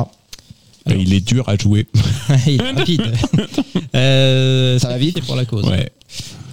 Bah, 0.85 0.95
il 0.97 1.13
est 1.13 1.27
dur 1.27 1.49
à 1.49 1.57
jouer. 1.57 1.87
Il 2.47 2.61
est 2.61 2.71
rapide. 2.71 3.11
Euh, 3.95 4.79
Ça 4.79 4.87
va 4.87 4.97
vite 4.97 5.25
pour 5.25 5.35
la 5.35 5.43
cause. 5.43 5.65
Ouais. 5.65 5.91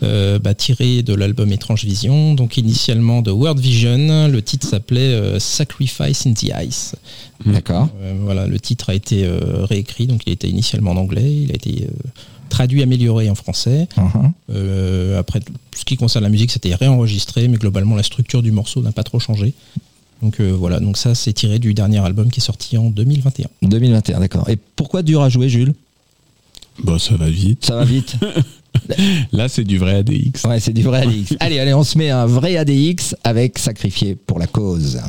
Euh, 0.04 0.38
bah, 0.38 0.54
tiré 0.54 1.02
de 1.02 1.14
l'album 1.14 1.50
Étrange 1.50 1.84
Vision, 1.84 2.34
donc 2.34 2.56
initialement 2.56 3.22
de 3.22 3.30
World 3.30 3.58
Vision, 3.58 4.28
le 4.28 4.42
titre 4.42 4.66
s'appelait 4.68 5.00
euh, 5.00 5.38
Sacrifice 5.38 6.26
in 6.26 6.34
the 6.34 6.50
Ice. 6.66 6.94
D'accord. 7.46 7.88
Euh, 8.00 8.14
voilà, 8.20 8.46
le 8.46 8.60
titre 8.60 8.90
a 8.90 8.94
été 8.94 9.24
euh, 9.24 9.64
réécrit, 9.64 10.06
donc 10.06 10.22
il 10.26 10.32
était 10.32 10.48
initialement 10.48 10.92
en 10.92 10.96
anglais, 10.96 11.32
il 11.32 11.50
a 11.52 11.54
été 11.54 11.84
euh, 11.84 12.08
traduit, 12.50 12.82
amélioré 12.82 13.28
en 13.30 13.34
français. 13.34 13.88
Euh, 14.50 15.18
après, 15.18 15.40
tout 15.40 15.52
ce 15.74 15.84
qui 15.84 15.96
concerne 15.96 16.22
la 16.22 16.30
musique, 16.30 16.50
c'était 16.50 16.74
réenregistré, 16.74 17.48
mais 17.48 17.56
globalement 17.56 17.96
la 17.96 18.02
structure 18.02 18.42
du 18.42 18.52
morceau 18.52 18.82
n'a 18.82 18.92
pas 18.92 19.02
trop 19.02 19.18
changé. 19.18 19.54
Donc 20.22 20.40
euh, 20.40 20.50
voilà, 20.52 20.80
donc 20.80 20.96
ça 20.96 21.14
c'est 21.14 21.32
tiré 21.32 21.58
du 21.58 21.74
dernier 21.74 21.98
album 21.98 22.30
qui 22.30 22.40
est 22.40 22.42
sorti 22.42 22.78
en 22.78 22.90
2021. 22.90 23.48
2021, 23.62 24.20
d'accord. 24.20 24.48
Et 24.48 24.56
pourquoi 24.76 25.02
dur 25.02 25.22
à 25.22 25.28
jouer, 25.28 25.48
Jules? 25.48 25.74
Bon, 26.82 26.98
ça 26.98 27.16
va 27.16 27.28
vite. 27.28 27.64
Ça 27.64 27.76
va 27.76 27.84
vite 27.84 28.16
Là, 29.32 29.48
c'est 29.48 29.64
du 29.64 29.78
vrai 29.78 29.96
ADX. 29.96 30.44
Ouais, 30.44 30.60
c'est 30.60 30.72
du 30.72 30.82
vrai 30.82 31.02
ADX. 31.02 31.36
allez, 31.40 31.58
allez, 31.58 31.74
on 31.74 31.84
se 31.84 31.98
met 31.98 32.10
un 32.10 32.26
vrai 32.26 32.56
ADX 32.56 33.14
avec 33.24 33.58
Sacrifié 33.58 34.14
pour 34.14 34.38
la 34.38 34.46
cause. 34.46 35.00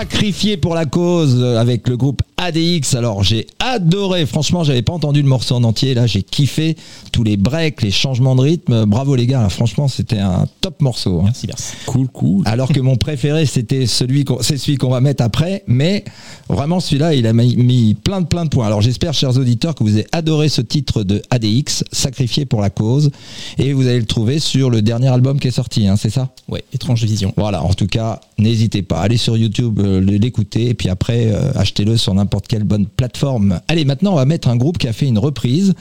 Sacrifié 0.00 0.56
pour 0.56 0.74
la 0.74 0.86
cause 0.86 1.44
avec 1.58 1.86
le 1.86 1.98
groupe 1.98 2.22
ADX. 2.40 2.94
Alors 2.96 3.22
j'ai 3.22 3.46
adoré, 3.58 4.24
franchement, 4.26 4.64
j'avais 4.64 4.82
pas 4.82 4.92
entendu 4.92 5.22
le 5.22 5.28
morceau 5.28 5.54
en 5.56 5.64
entier. 5.64 5.94
Là, 5.94 6.06
j'ai 6.06 6.22
kiffé 6.22 6.76
tous 7.12 7.22
les 7.22 7.36
breaks, 7.36 7.82
les 7.82 7.90
changements 7.90 8.34
de 8.34 8.40
rythme. 8.40 8.86
Bravo 8.86 9.14
les 9.14 9.26
gars, 9.26 9.42
là, 9.42 9.48
franchement, 9.48 9.88
c'était 9.88 10.18
un 10.18 10.46
top 10.60 10.80
morceau. 10.80 11.20
hein. 11.20 11.24
Merci, 11.24 11.46
merci. 11.46 11.72
Cool, 11.86 12.08
cool. 12.08 12.42
Alors 12.46 12.68
que 12.72 12.80
mon 12.80 12.96
préféré, 12.96 13.44
c'était 13.46 13.86
celui 13.86 14.24
qu'on, 14.24 14.38
c'est 14.40 14.56
celui 14.56 14.78
qu'on 14.78 14.88
va 14.90 15.00
mettre 15.00 15.22
après, 15.22 15.62
mais 15.66 16.04
vraiment 16.48 16.80
celui-là, 16.80 17.14
il 17.14 17.26
a 17.26 17.32
mis, 17.32 17.56
mis 17.56 17.94
plein 17.94 18.20
de 18.22 18.26
plein 18.26 18.44
de 18.44 18.50
points. 18.50 18.66
Alors 18.66 18.80
j'espère, 18.80 19.12
chers 19.12 19.36
auditeurs, 19.36 19.74
que 19.74 19.84
vous 19.84 19.94
avez 19.94 20.06
adoré 20.12 20.48
ce 20.48 20.62
titre 20.62 21.02
de 21.02 21.20
ADX, 21.30 21.84
Sacrifié 21.92 22.46
pour 22.46 22.62
la 22.62 22.70
cause, 22.70 23.10
et 23.58 23.72
vous 23.74 23.86
allez 23.86 24.00
le 24.00 24.06
trouver 24.06 24.38
sur 24.38 24.70
le 24.70 24.80
dernier 24.80 25.08
album 25.08 25.38
qui 25.38 25.48
est 25.48 25.52
sorti, 25.52 25.86
hein, 25.86 25.96
c'est 25.96 26.10
ça? 26.10 26.30
Ouais, 26.48 26.64
étrange 26.72 27.04
vision. 27.04 27.34
Voilà, 27.36 27.62
en 27.62 27.74
tout 27.74 27.86
cas, 27.86 28.20
n'hésitez 28.38 28.82
pas, 28.82 29.00
allez 29.00 29.16
sur 29.18 29.36
YouTube, 29.36 29.78
euh, 29.80 30.00
l'écouter, 30.00 30.68
et 30.70 30.74
puis 30.74 30.88
après, 30.88 31.26
euh, 31.26 31.50
achetez-le 31.54 31.96
sur 31.96 32.14
n'importe 32.14 32.29
quelle 32.38 32.64
bonne 32.64 32.86
plateforme. 32.86 33.60
Allez, 33.68 33.84
maintenant, 33.84 34.12
on 34.12 34.16
va 34.16 34.24
mettre 34.24 34.48
un 34.48 34.56
groupe 34.56 34.78
qui 34.78 34.86
a 34.88 34.92
fait 34.92 35.06
une 35.06 35.18
reprise 35.18 35.74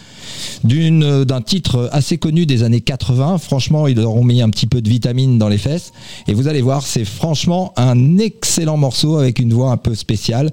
d'une, 0.64 1.04
euh, 1.04 1.26
d'un 1.26 1.42
titre 1.42 1.90
assez 1.92 2.18
connu 2.18 2.46
des 2.46 2.64
années 2.64 2.82
80. 2.82 3.38
Franchement, 3.38 3.88
ils 3.88 3.98
leur 3.98 4.16
ont 4.16 4.24
mis 4.24 4.42
un 4.42 4.50
petit 4.50 4.68
peu 4.68 4.82
de 4.82 4.90
vitamine 4.90 5.38
dans 5.38 5.50
les 5.50 5.58
fesses. 5.58 5.92
Et 6.28 6.34
vous 6.34 6.48
allez 6.48 6.62
voir, 6.62 6.86
c'est 6.86 7.06
franchement 7.06 7.74
un 7.78 8.18
excellent 8.18 8.78
morceau 8.78 9.18
avec 9.18 9.40
une 9.40 9.54
voix 9.54 9.72
un 9.72 9.78
peu 9.78 9.96
spéciale. 9.96 10.52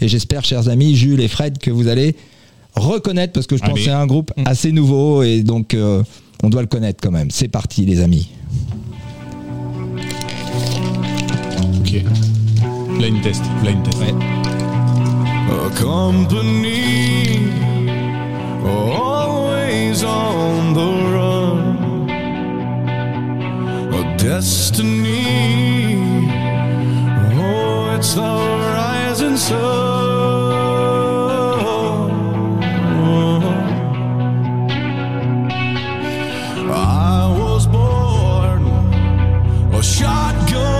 Et 0.00 0.08
j'espère, 0.08 0.44
chers 0.44 0.68
amis, 0.68 0.96
Jules 0.96 1.20
et 1.20 1.28
Fred, 1.28 1.58
que 1.58 1.70
vous 1.70 1.88
allez 1.88 2.16
reconnaître, 2.74 3.32
parce 3.32 3.46
que 3.46 3.56
je 3.56 3.62
pense 3.62 3.70
Allez. 3.70 3.80
que 3.80 3.86
c'est 3.86 3.90
un 3.90 4.06
groupe 4.06 4.32
assez 4.44 4.72
nouveau, 4.72 5.22
et 5.22 5.42
donc 5.42 5.74
euh, 5.74 6.02
on 6.42 6.50
doit 6.50 6.62
le 6.62 6.68
connaître 6.68 7.00
quand 7.02 7.10
même. 7.10 7.30
C'est 7.30 7.48
parti, 7.48 7.86
les 7.86 8.00
amis. 8.00 8.28
Ok. 11.80 12.02
Blind 12.98 13.22
test, 13.22 13.42
blind 13.62 13.82
test. 13.82 14.45
Company 15.76 17.52
always 18.64 20.02
on 20.02 20.74
the 20.74 20.90
run. 21.14 22.10
A 23.92 24.16
destiny. 24.16 25.24
Oh, 27.38 27.94
it's 27.96 28.14
the 28.14 28.34
rising 28.76 29.36
sun. 29.36 30.06
I 36.68 37.36
was 37.38 37.66
born 37.66 38.62
a 39.74 39.82
shotgun 39.82 40.75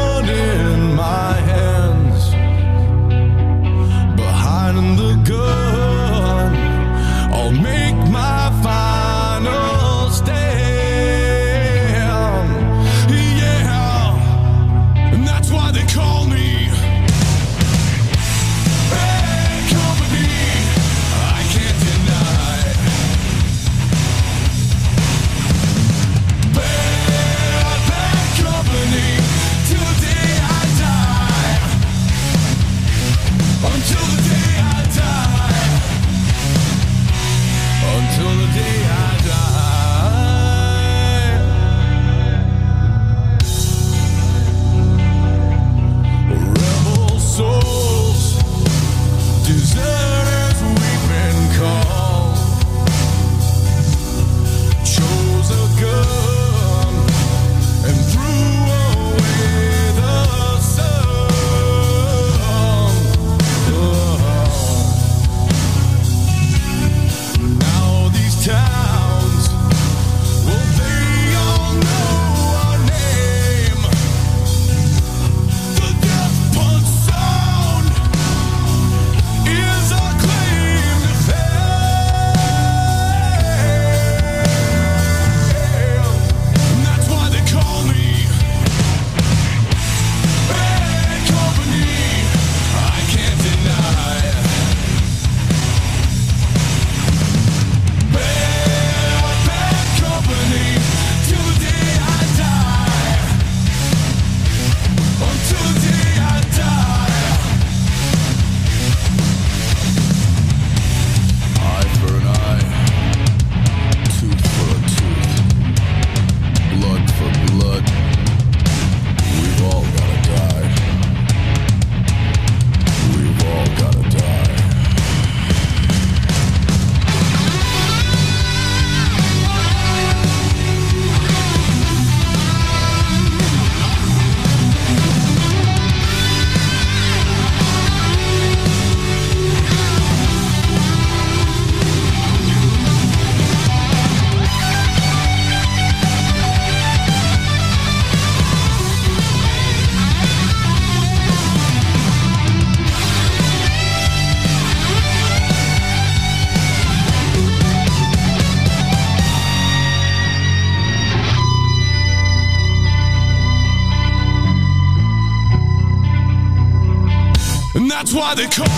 they 168.36 168.46
come. 168.48 168.75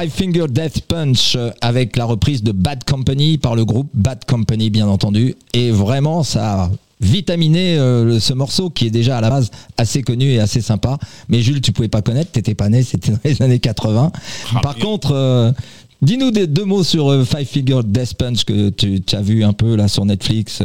Five 0.00 0.12
Finger 0.12 0.46
Death 0.48 0.80
Punch 0.88 1.36
euh, 1.36 1.50
avec 1.60 1.96
la 1.96 2.06
reprise 2.06 2.42
de 2.42 2.52
Bad 2.52 2.84
Company 2.84 3.36
par 3.36 3.54
le 3.54 3.66
groupe 3.66 3.90
Bad 3.92 4.24
Company 4.24 4.70
bien 4.70 4.88
entendu 4.88 5.34
et 5.52 5.70
vraiment 5.70 6.22
ça 6.22 6.62
a 6.62 6.70
vitaminer 7.00 7.76
euh, 7.76 8.18
ce 8.18 8.32
morceau 8.32 8.70
qui 8.70 8.86
est 8.86 8.90
déjà 8.90 9.18
à 9.18 9.20
la 9.20 9.28
base 9.28 9.50
assez 9.76 10.02
connu 10.02 10.24
et 10.32 10.40
assez 10.40 10.62
sympa. 10.62 10.98
Mais 11.28 11.42
Jules, 11.42 11.60
tu 11.60 11.72
pouvais 11.72 11.88
pas 11.88 12.00
connaître, 12.00 12.30
t'étais 12.30 12.54
pas 12.54 12.70
né, 12.70 12.82
c'était 12.82 13.12
dans 13.12 13.18
les 13.24 13.42
années 13.42 13.58
80. 13.58 14.10
Ah, 14.54 14.60
Par 14.62 14.74
bien. 14.74 14.84
contre, 14.84 15.12
euh, 15.12 15.52
dis-nous 16.00 16.30
des, 16.30 16.46
deux 16.46 16.64
mots 16.64 16.84
sur 16.84 17.10
euh, 17.10 17.24
Five 17.24 17.46
Finger 17.46 17.80
Death 17.84 18.14
Punch 18.14 18.44
que 18.44 18.70
tu, 18.70 19.02
tu 19.02 19.16
as 19.16 19.22
vu 19.22 19.44
un 19.44 19.52
peu 19.52 19.76
là 19.76 19.86
sur 19.88 20.06
Netflix. 20.06 20.62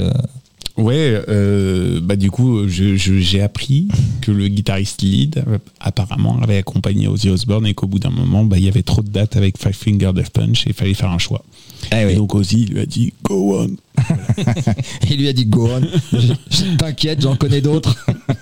Ouais, 0.78 1.21
euh, 1.30 2.01
bah 2.01 2.17
du 2.17 2.30
coup, 2.32 2.67
je- 2.67 2.97
je- 2.97 3.19
j'ai 3.19 3.41
appris 3.41 3.88
que 4.21 4.32
le 4.32 4.49
guitariste 4.49 5.01
lead 5.01 5.43
apparemment 5.80 6.38
avait 6.41 6.57
accompagné 6.57 7.07
Ozzy 7.07 7.30
Osbourne 7.30 7.65
et 7.65 7.73
qu'au 7.73 7.88
bout 7.88 7.99
d'un 7.99 8.09
moment, 8.09 8.43
bah, 8.43 8.57
il 8.57 8.65
y 8.65 8.67
avait 8.67 8.84
trop 8.84 9.01
de 9.01 9.07
dates 9.09 9.38
avec 9.38 9.57
Five 9.57 9.71
Finger 9.73 10.11
Death 10.13 10.32
Punch 10.32 10.67
et 10.67 10.71
il 10.71 10.73
fallait 10.73 10.93
faire 10.93 11.11
un 11.11 11.17
choix. 11.17 11.43
Eh 11.93 12.01
Et 12.01 12.05
oui. 12.07 12.15
donc 12.15 12.36
Ozzy 12.36 12.65
lui 12.65 12.80
a 12.82 12.86
dit 12.86 13.13
Go 13.23 13.57
on. 13.59 13.69
Il 15.09 15.17
lui 15.19 15.28
a 15.30 15.34
dit 15.34 15.45
go 15.45 15.69
on. 15.69 15.82
Je- 16.11 16.34
je- 16.49 16.76
T'inquiète, 16.78 17.21
j'en 17.21 17.36
connais 17.38 17.61
d'autres. 17.61 17.95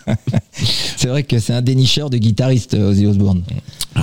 c'est 0.52 1.08
vrai 1.10 1.24
que 1.24 1.38
c'est 1.40 1.54
un 1.54 1.62
dénicheur 1.62 2.10
de 2.10 2.18
guitaristes, 2.18 2.74
Ozzy 2.74 3.06
Osbourne. 3.06 3.44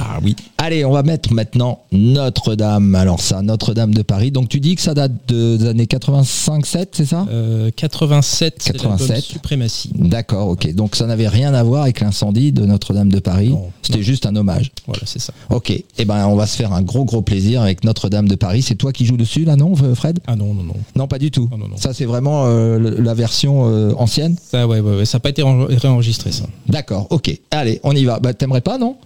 Ah 0.02 0.18
oui. 0.22 0.34
Allez, 0.58 0.84
on 0.84 0.92
va 0.92 1.02
mettre 1.02 1.32
maintenant 1.32 1.80
Notre-Dame. 1.92 2.94
Alors 2.94 3.20
ça, 3.20 3.42
Notre-Dame 3.42 3.92
de 3.94 4.02
Paris. 4.02 4.30
Donc 4.30 4.48
tu 4.48 4.60
dis 4.60 4.74
que 4.76 4.82
ça 4.82 4.94
date 4.94 5.12
de- 5.28 5.56
des 5.56 5.66
années 5.66 5.86
85-7, 5.86 6.88
c'est 6.92 7.04
ça? 7.06 7.26
Euh, 7.30 7.70
87, 7.74 8.56
c'est 8.58 8.72
l'album 8.76 8.92
87. 8.98 9.24
Suprématie. 9.24 9.90
D'accord, 9.94 10.48
ok. 10.48 10.72
Donc 10.74 10.96
ça 10.96 11.06
n'avait 11.06 11.28
rien 11.28 11.52
à 11.54 11.62
voir 11.62 11.82
avec 11.82 12.00
l'incendie 12.00 12.52
de 12.52 12.64
Notre-Dame 12.64 13.10
de 13.10 13.18
Paris. 13.20 13.54
C'était 13.82 14.02
juste 14.02 14.26
un 14.26 14.34
hommage. 14.36 14.70
Voilà, 14.86 15.02
c'est 15.04 15.18
ça. 15.20 15.32
Ok. 15.50 15.70
Eh 15.98 16.04
ben, 16.04 16.26
on 16.26 16.36
va 16.36 16.46
se 16.46 16.56
faire 16.56 16.72
un 16.72 16.82
gros 16.82 17.04
gros 17.04 17.22
plaisir 17.22 17.62
avec 17.62 17.84
Notre-Dame 17.84 18.28
de 18.28 18.34
Paris. 18.36 18.62
C'est 18.62 18.74
toi 18.76 18.92
qui 18.92 19.04
joues 19.06 19.16
dessus 19.16 19.44
là, 19.44 19.56
non, 19.56 19.74
Fred? 19.94 20.20
Ah 20.26 20.36
non, 20.36 20.54
non, 20.54 20.62
non. 20.62 20.74
Non, 20.96 21.06
pas 21.08 21.18
du 21.18 21.30
tout. 21.30 21.48
Non, 21.50 21.58
non, 21.58 21.68
non. 21.68 21.76
Ça, 21.76 21.92
c'est 21.92 22.04
vraiment 22.06 22.44
euh, 22.46 22.78
la 22.78 23.14
version 23.14 23.64
euh, 23.68 23.92
ancienne? 23.96 24.36
Ça, 24.50 24.66
ouais, 24.66 24.80
ouais, 24.80 24.98
ouais, 24.98 25.04
ça 25.04 25.18
n'a 25.18 25.20
pas 25.20 25.30
été 25.30 25.42
réenregistré, 25.42 26.32
ça. 26.32 26.44
D'accord. 26.68 27.06
Ok. 27.10 27.36
Allez, 27.50 27.80
on 27.82 27.92
y 27.92 28.04
va. 28.04 28.18
Bah, 28.20 28.32
t'aimerais 28.34 28.60
pas, 28.60 28.78
non? 28.78 28.96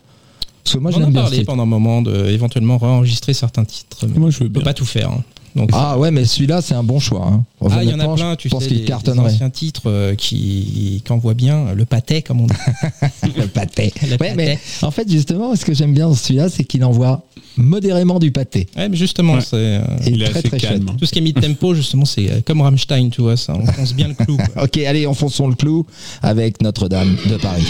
Parce 0.64 0.74
que 0.76 0.80
moi, 0.80 0.90
on 0.94 0.98
j'aime 0.98 1.12
bien. 1.12 1.22
parlé 1.22 1.44
pendant 1.44 1.62
un 1.64 1.66
moment 1.66 2.00
de 2.02 2.26
éventuellement 2.26 2.78
réenregistrer 2.78 3.34
certains 3.34 3.64
titres. 3.64 4.06
mais 4.08 4.18
Moi, 4.18 4.30
je 4.30 4.38
veux 4.38 4.44
on 4.46 4.48
peut 4.48 4.60
bien. 4.60 4.62
pas 4.64 4.74
tout 4.74 4.86
faire. 4.86 5.10
hein. 5.10 5.22
Donc, 5.54 5.70
Ah 5.72 5.96
ouais, 6.00 6.10
mais 6.10 6.24
celui-là, 6.24 6.60
c'est 6.62 6.74
un 6.74 6.82
bon 6.82 6.98
choix. 6.98 7.26
hein. 7.28 7.44
Ah, 7.70 7.84
il 7.84 7.88
y 7.90 7.94
en 7.94 8.00
a 8.00 8.12
plein, 8.16 8.34
tu 8.34 8.48
je 8.48 8.52
pense 8.54 8.62
sais, 8.64 8.68
qu'il 8.70 8.78
les, 8.78 8.82
les 8.82 8.88
cartonnerait. 8.88 9.32
anciens 9.32 9.50
titres 9.50 9.82
euh, 9.86 10.14
qui, 10.16 11.00
qui 11.04 11.12
envoient 11.12 11.34
bien 11.34 11.72
le 11.74 11.84
pâté, 11.84 12.22
comme 12.22 12.40
on 12.40 12.46
dit. 12.48 12.54
Le 13.36 13.46
pâté. 13.46 13.92
Le 14.02 14.08
ouais, 14.12 14.16
pâté. 14.18 14.34
mais 14.36 14.58
en 14.82 14.90
fait, 14.90 15.08
justement, 15.08 15.54
ce 15.54 15.64
que 15.64 15.72
j'aime 15.72 15.94
bien 15.94 16.08
dans 16.08 16.14
celui-là, 16.14 16.48
c'est 16.48 16.64
qu'il 16.64 16.82
envoie 16.84 17.22
modérément 17.56 18.18
du 18.18 18.32
pâté. 18.32 18.66
Ouais, 18.76 18.88
mais 18.88 18.96
justement, 18.96 19.34
Ouais. 19.34 19.40
c'est 19.42 19.54
euh, 19.54 19.80
Et 20.06 20.10
Il 20.10 20.22
est 20.22 20.26
très 20.26 20.38
assez 20.40 20.48
très 20.48 20.58
calme. 20.58 20.86
chouette. 20.88 20.96
tout 20.98 21.06
ce 21.06 21.12
qui 21.12 21.18
est 21.20 21.22
mid-tempo, 21.22 21.72
justement, 21.74 22.04
c'est 22.04 22.28
euh, 22.32 22.40
comme 22.44 22.60
Rammstein, 22.60 23.10
tu 23.10 23.20
vois, 23.22 23.36
ça 23.36 23.54
enfonce 23.54 23.94
bien 23.94 24.08
le 24.08 24.14
clou. 24.14 24.36
Ok, 24.60 24.76
allez, 24.78 25.06
enfonçons 25.06 25.46
le 25.46 25.54
clou 25.54 25.86
avec 26.20 26.60
Notre-Dame 26.62 27.16
de 27.30 27.36
Paris. 27.36 27.62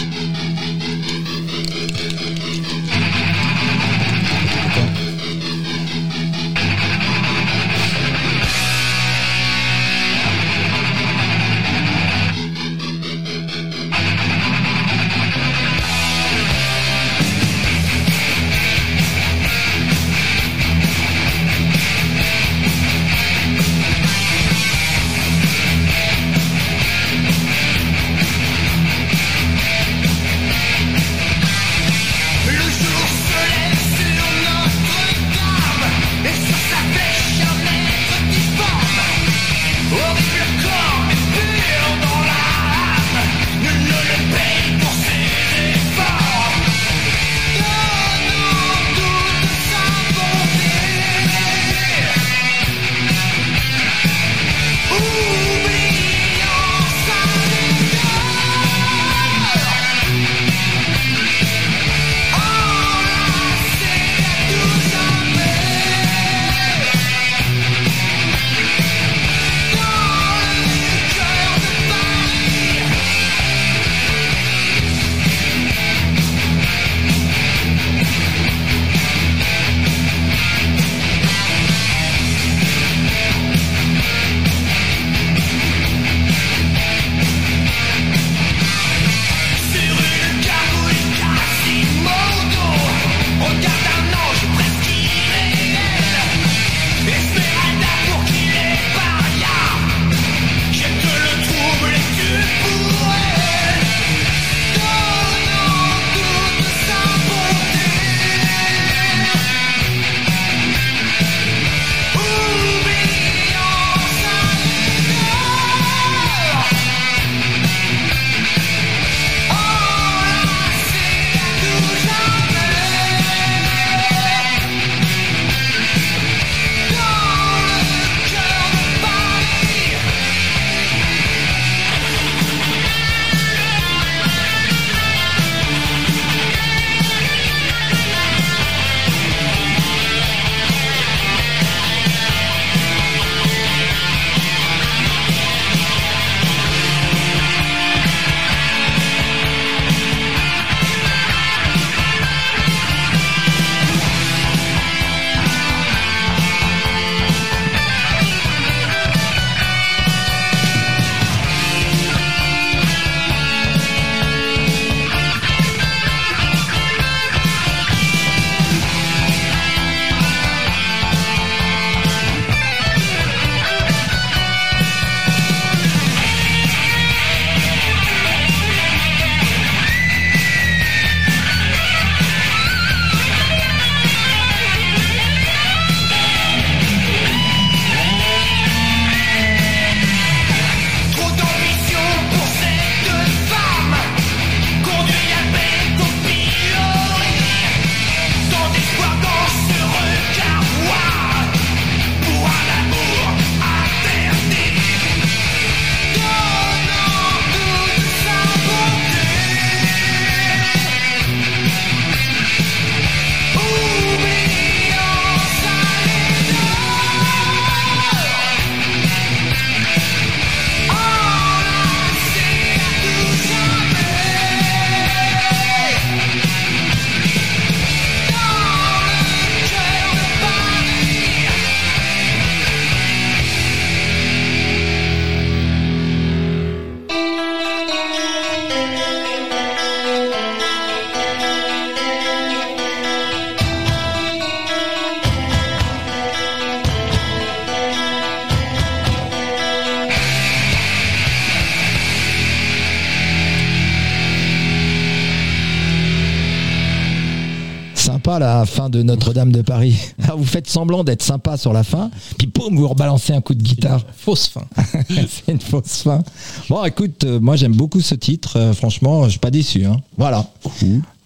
Sympa 258.24 258.38
la 258.38 258.64
fin 258.64 258.88
de 258.88 259.02
Notre-Dame 259.02 259.52
de 259.52 259.60
Paris. 259.60 259.96
Alors, 260.22 260.38
vous 260.38 260.46
faites 260.46 260.66
semblant 260.68 261.04
d'être 261.04 261.22
sympa 261.22 261.58
sur 261.58 261.74
la 261.74 261.84
fin, 261.84 262.10
puis 262.38 262.46
boum, 262.46 262.74
vous 262.74 262.88
rebalancez 262.88 263.34
un 263.34 263.42
coup 263.42 263.54
de 263.54 263.62
guitare. 263.62 264.00
Fausse 264.16 264.46
fin. 264.48 264.62
c'est 265.10 265.52
une 265.52 265.60
fausse 265.60 266.02
fin. 266.02 266.22
Bon, 266.70 266.82
écoute, 266.84 267.24
euh, 267.24 267.38
moi 267.38 267.56
j'aime 267.56 267.74
beaucoup 267.74 268.00
ce 268.00 268.14
titre. 268.14 268.56
euh, 268.58 268.72
franchement, 268.72 269.24
je 269.24 269.30
suis 269.30 269.38
pas 269.38 269.50
déçu. 269.50 269.84
hein. 269.84 269.98
Voilà. 270.16 270.46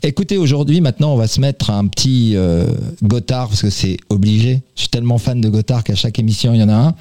Écoutez, 0.02 0.38
aujourd'hui, 0.38 0.80
maintenant, 0.80 1.12
on 1.12 1.16
va 1.16 1.28
se 1.28 1.40
mettre 1.40 1.70
un 1.70 1.86
petit 1.86 2.32
euh, 2.34 2.66
Gotthard 3.04 3.48
parce 3.48 3.62
que 3.62 3.70
c'est 3.70 3.96
obligé. 4.10 4.62
Je 4.74 4.80
suis 4.80 4.88
tellement 4.88 5.18
fan 5.18 5.40
de 5.40 5.48
Gotthard 5.48 5.84
qu'à 5.84 5.94
chaque 5.94 6.18
émission 6.18 6.52
il 6.52 6.60
y 6.60 6.62
en 6.64 6.68
a 6.68 6.74
un. 6.74 6.94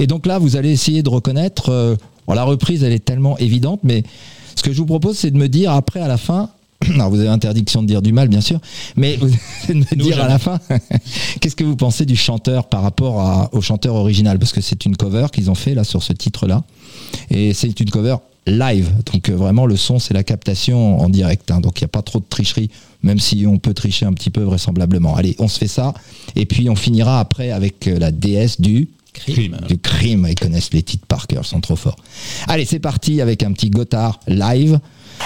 Et 0.00 0.08
donc 0.08 0.26
là, 0.26 0.38
vous 0.40 0.56
allez 0.56 0.70
essayer 0.72 1.04
de 1.04 1.08
reconnaître. 1.10 1.68
euh, 1.70 1.94
bon, 2.26 2.34
la 2.34 2.42
reprise, 2.42 2.82
elle 2.82 2.92
est 2.92 3.04
tellement 3.04 3.38
évidente, 3.38 3.80
mais 3.84 4.02
ce 4.56 4.64
que 4.64 4.72
je 4.72 4.78
vous 4.78 4.86
propose, 4.86 5.16
c'est 5.16 5.30
de 5.30 5.38
me 5.38 5.48
dire 5.48 5.70
après, 5.70 6.00
à 6.00 6.08
la 6.08 6.16
fin. 6.16 6.48
Alors, 6.94 7.10
vous 7.10 7.20
avez 7.20 7.28
interdiction 7.28 7.82
de 7.82 7.86
dire 7.86 8.02
du 8.02 8.12
mal, 8.12 8.28
bien 8.28 8.40
sûr, 8.40 8.60
mais 8.96 9.16
vous 9.16 9.28
me 9.74 9.94
dire 9.96 10.22
à 10.22 10.28
la 10.28 10.38
fin 10.38 10.58
qu'est-ce 11.40 11.56
que 11.56 11.64
vous 11.64 11.76
pensez 11.76 12.04
du 12.06 12.16
chanteur 12.16 12.68
par 12.68 12.82
rapport 12.82 13.20
à- 13.20 13.50
au 13.52 13.60
chanteur 13.60 13.94
original, 13.94 14.38
parce 14.38 14.52
que 14.52 14.60
c'est 14.60 14.84
une 14.84 14.96
cover 14.96 15.26
qu'ils 15.32 15.50
ont 15.50 15.54
fait 15.54 15.74
là 15.74 15.84
sur 15.84 16.02
ce 16.02 16.12
titre-là, 16.12 16.62
et 17.30 17.52
c'est 17.54 17.78
une 17.80 17.90
cover 17.90 18.16
live, 18.46 18.90
donc 19.10 19.30
euh, 19.30 19.36
vraiment 19.36 19.64
le 19.64 19.76
son 19.76 19.98
c'est 19.98 20.12
la 20.12 20.22
captation 20.22 21.00
en 21.00 21.08
direct, 21.08 21.50
hein. 21.50 21.60
donc 21.60 21.80
il 21.80 21.84
n'y 21.84 21.86
a 21.86 21.88
pas 21.88 22.02
trop 22.02 22.18
de 22.18 22.26
tricherie, 22.28 22.68
même 23.02 23.18
si 23.18 23.46
on 23.46 23.58
peut 23.58 23.72
tricher 23.72 24.04
un 24.04 24.12
petit 24.12 24.30
peu 24.30 24.42
vraisemblablement. 24.42 25.16
Allez, 25.16 25.34
on 25.38 25.48
se 25.48 25.58
fait 25.58 25.68
ça, 25.68 25.94
et 26.36 26.44
puis 26.44 26.68
on 26.68 26.76
finira 26.76 27.20
après 27.20 27.50
avec 27.52 27.86
euh, 27.88 27.98
la 27.98 28.10
déesse 28.10 28.60
du 28.60 28.88
Crime. 29.14 29.56
du 29.68 29.78
crime. 29.78 30.26
Ils 30.28 30.34
connaissent 30.34 30.72
les 30.72 30.82
titres 30.82 31.06
par 31.06 31.28
cœur, 31.28 31.42
ils 31.44 31.48
sont 31.48 31.60
trop 31.60 31.76
forts. 31.76 31.94
Allez, 32.48 32.64
c'est 32.64 32.80
parti 32.80 33.20
avec 33.20 33.44
un 33.44 33.52
petit 33.52 33.70
Gotthard 33.70 34.18
live. 34.26 34.80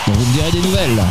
Vous 0.06 0.24
me 0.26 0.32
direz 0.32 0.50
des 0.50 0.60
nouvelles. 0.60 1.02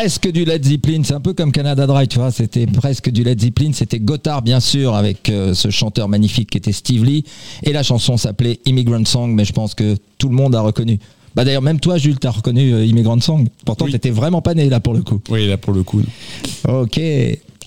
Presque 0.00 0.30
du 0.30 0.44
Led 0.44 0.64
Zeppelin, 0.64 1.00
c'est 1.02 1.14
un 1.14 1.20
peu 1.20 1.32
comme 1.34 1.50
Canada 1.50 1.84
Dry, 1.86 2.06
tu 2.06 2.18
vois, 2.20 2.30
c'était 2.30 2.66
presque 2.66 3.10
du 3.10 3.24
Led 3.24 3.40
Zeppelin, 3.40 3.70
c'était 3.72 3.98
Gotthard 3.98 4.42
bien 4.42 4.60
sûr 4.60 4.94
avec 4.94 5.28
euh, 5.28 5.54
ce 5.54 5.70
chanteur 5.70 6.08
magnifique 6.08 6.50
qui 6.50 6.58
était 6.58 6.70
Steve 6.70 7.04
Lee 7.04 7.24
et 7.64 7.72
la 7.72 7.82
chanson 7.82 8.16
s'appelait 8.16 8.60
Immigrant 8.64 9.04
Song 9.04 9.34
mais 9.34 9.44
je 9.44 9.52
pense 9.52 9.74
que 9.74 9.96
tout 10.18 10.28
le 10.28 10.36
monde 10.36 10.54
a 10.54 10.60
reconnu. 10.60 11.00
Bah 11.34 11.44
d'ailleurs 11.44 11.62
même 11.62 11.80
toi 11.80 11.98
Jules 11.98 12.18
t'as 12.20 12.30
reconnu 12.30 12.72
euh, 12.74 12.84
Immigrant 12.86 13.20
Song. 13.20 13.48
Pourtant 13.64 13.86
Oui. 13.86 13.92
t'étais 13.92 14.10
vraiment 14.10 14.40
pas 14.40 14.54
né 14.54 14.68
là 14.68 14.78
pour 14.78 14.94
le 14.94 15.02
coup. 15.02 15.20
Oui, 15.30 15.48
là 15.48 15.56
pour 15.56 15.72
le 15.72 15.82
coup. 15.82 16.00
Ok. 16.68 17.00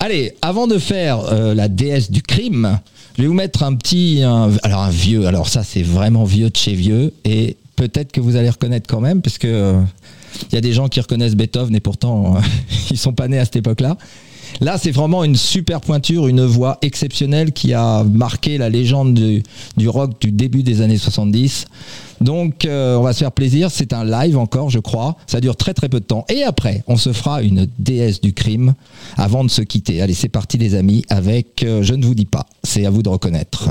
Allez, 0.00 0.32
avant 0.40 0.66
de 0.66 0.78
faire 0.78 1.20
euh, 1.30 1.54
la 1.54 1.68
déesse 1.68 2.10
du 2.10 2.22
crime, 2.22 2.78
je 3.18 3.22
vais 3.22 3.28
vous 3.28 3.34
mettre 3.34 3.62
un 3.62 3.74
petit, 3.74 4.22
un- 4.24 4.50
alors 4.62 4.80
un 4.80 4.90
vieux. 4.90 5.26
Alors 5.26 5.48
ça, 5.48 5.62
c'est 5.64 5.82
vraiment 5.82 6.24
vieux 6.24 6.48
de 6.48 6.56
chez 6.56 6.72
vieux, 6.72 7.12
et 7.26 7.56
peut-être 7.88 8.12
que 8.12 8.20
vous 8.20 8.36
allez 8.36 8.50
reconnaître 8.50 8.86
quand 8.88 9.00
même, 9.00 9.22
parce 9.22 9.38
que 9.38 9.48
euh, 9.48 9.80
il 10.50 10.54
y 10.54 10.58
a 10.58 10.60
des 10.60 10.72
gens 10.72 10.88
qui 10.88 11.00
reconnaissent 11.00 11.36
Beethoven 11.36 11.74
et 11.74 11.80
pourtant 11.80 12.36
euh, 12.36 12.40
ils 12.90 12.98
sont 12.98 13.12
pas 13.12 13.28
nés 13.28 13.38
à 13.38 13.44
cette 13.44 13.56
époque-là. 13.56 13.96
Là, 14.60 14.76
c'est 14.78 14.90
vraiment 14.90 15.24
une 15.24 15.34
super 15.34 15.80
pointure, 15.80 16.28
une 16.28 16.44
voix 16.44 16.76
exceptionnelle 16.82 17.52
qui 17.52 17.72
a 17.72 18.04
marqué 18.04 18.58
la 18.58 18.68
légende 18.68 19.14
du, 19.14 19.42
du 19.78 19.88
rock 19.88 20.20
du 20.20 20.30
début 20.30 20.62
des 20.62 20.82
années 20.82 20.98
70. 20.98 21.66
Donc, 22.20 22.66
euh, 22.66 22.96
on 22.96 23.02
va 23.02 23.14
se 23.14 23.20
faire 23.20 23.32
plaisir. 23.32 23.70
C'est 23.70 23.94
un 23.94 24.04
live 24.04 24.36
encore, 24.36 24.68
je 24.68 24.78
crois. 24.78 25.16
Ça 25.26 25.40
dure 25.40 25.56
très 25.56 25.72
très 25.72 25.88
peu 25.88 26.00
de 26.00 26.04
temps. 26.04 26.26
Et 26.28 26.42
après, 26.42 26.84
on 26.86 26.96
se 26.96 27.12
fera 27.12 27.42
une 27.42 27.66
déesse 27.78 28.20
du 28.20 28.34
crime 28.34 28.74
avant 29.16 29.42
de 29.42 29.50
se 29.50 29.62
quitter. 29.62 30.02
Allez, 30.02 30.14
c'est 30.14 30.28
parti 30.28 30.58
les 30.58 30.74
amis 30.74 31.04
avec 31.08 31.62
euh, 31.62 31.82
Je 31.82 31.94
ne 31.94 32.04
vous 32.04 32.14
dis 32.14 32.26
pas. 32.26 32.46
C'est 32.62 32.84
à 32.84 32.90
vous 32.90 33.02
de 33.02 33.08
reconnaître. 33.08 33.70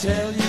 Tell 0.00 0.32
you 0.32 0.39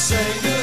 say 0.00 0.59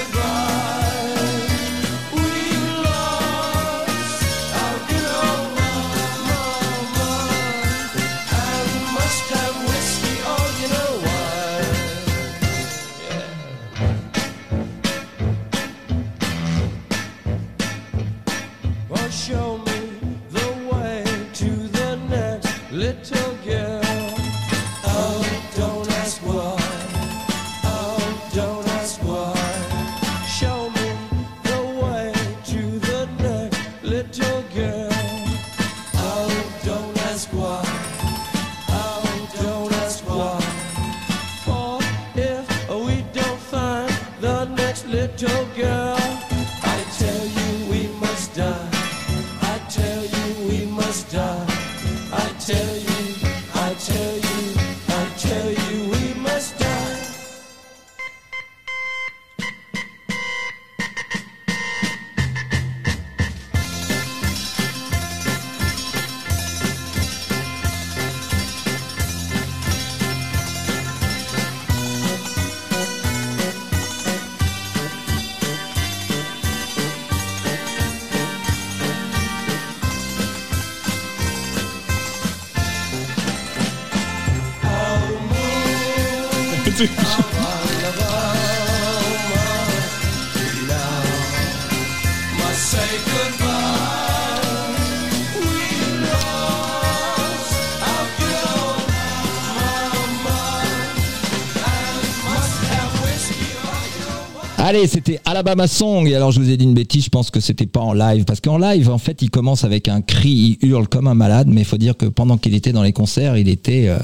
C'était 104.85 105.19
Alabama 105.25 105.67
Song. 105.67 106.07
Et 106.07 106.13
alors, 106.13 106.31
je 106.31 106.39
vous 106.39 106.49
ai 106.51 106.57
dit 106.57 106.65
une 106.65 106.73
bêtise, 106.73 107.05
je 107.05 107.09
pense 107.09 107.31
que 107.31 107.39
c'était 107.39 107.65
pas 107.65 107.79
en 107.79 107.93
live. 107.93 108.25
Parce 108.25 108.41
qu'en 108.41 108.57
live, 108.57 108.89
en 108.89 108.97
fait, 108.97 109.21
il 109.21 109.31
commence 109.31 109.63
avec 109.63 109.87
un 109.87 110.01
cri, 110.01 110.59
il 110.61 110.69
hurle 110.69 110.87
comme 110.87 111.07
un 111.07 111.15
malade. 111.15 111.47
Mais 111.49 111.61
il 111.61 111.65
faut 111.65 111.77
dire 111.77 111.97
que 111.97 112.05
pendant 112.05 112.37
qu'il 112.37 112.53
était 112.53 112.73
dans 112.73 112.83
les 112.83 112.93
concerts, 112.93 113.37
il 113.37 113.49
était 113.49 113.87
euh, 113.87 113.97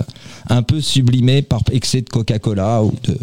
un 0.49 0.63
peu 0.63 0.81
sublimé 0.81 1.41
par 1.43 1.61
excès 1.71 2.01
de 2.01 2.09
Coca-Cola 2.09 2.83
ou 2.83 2.93
de, 3.03 3.17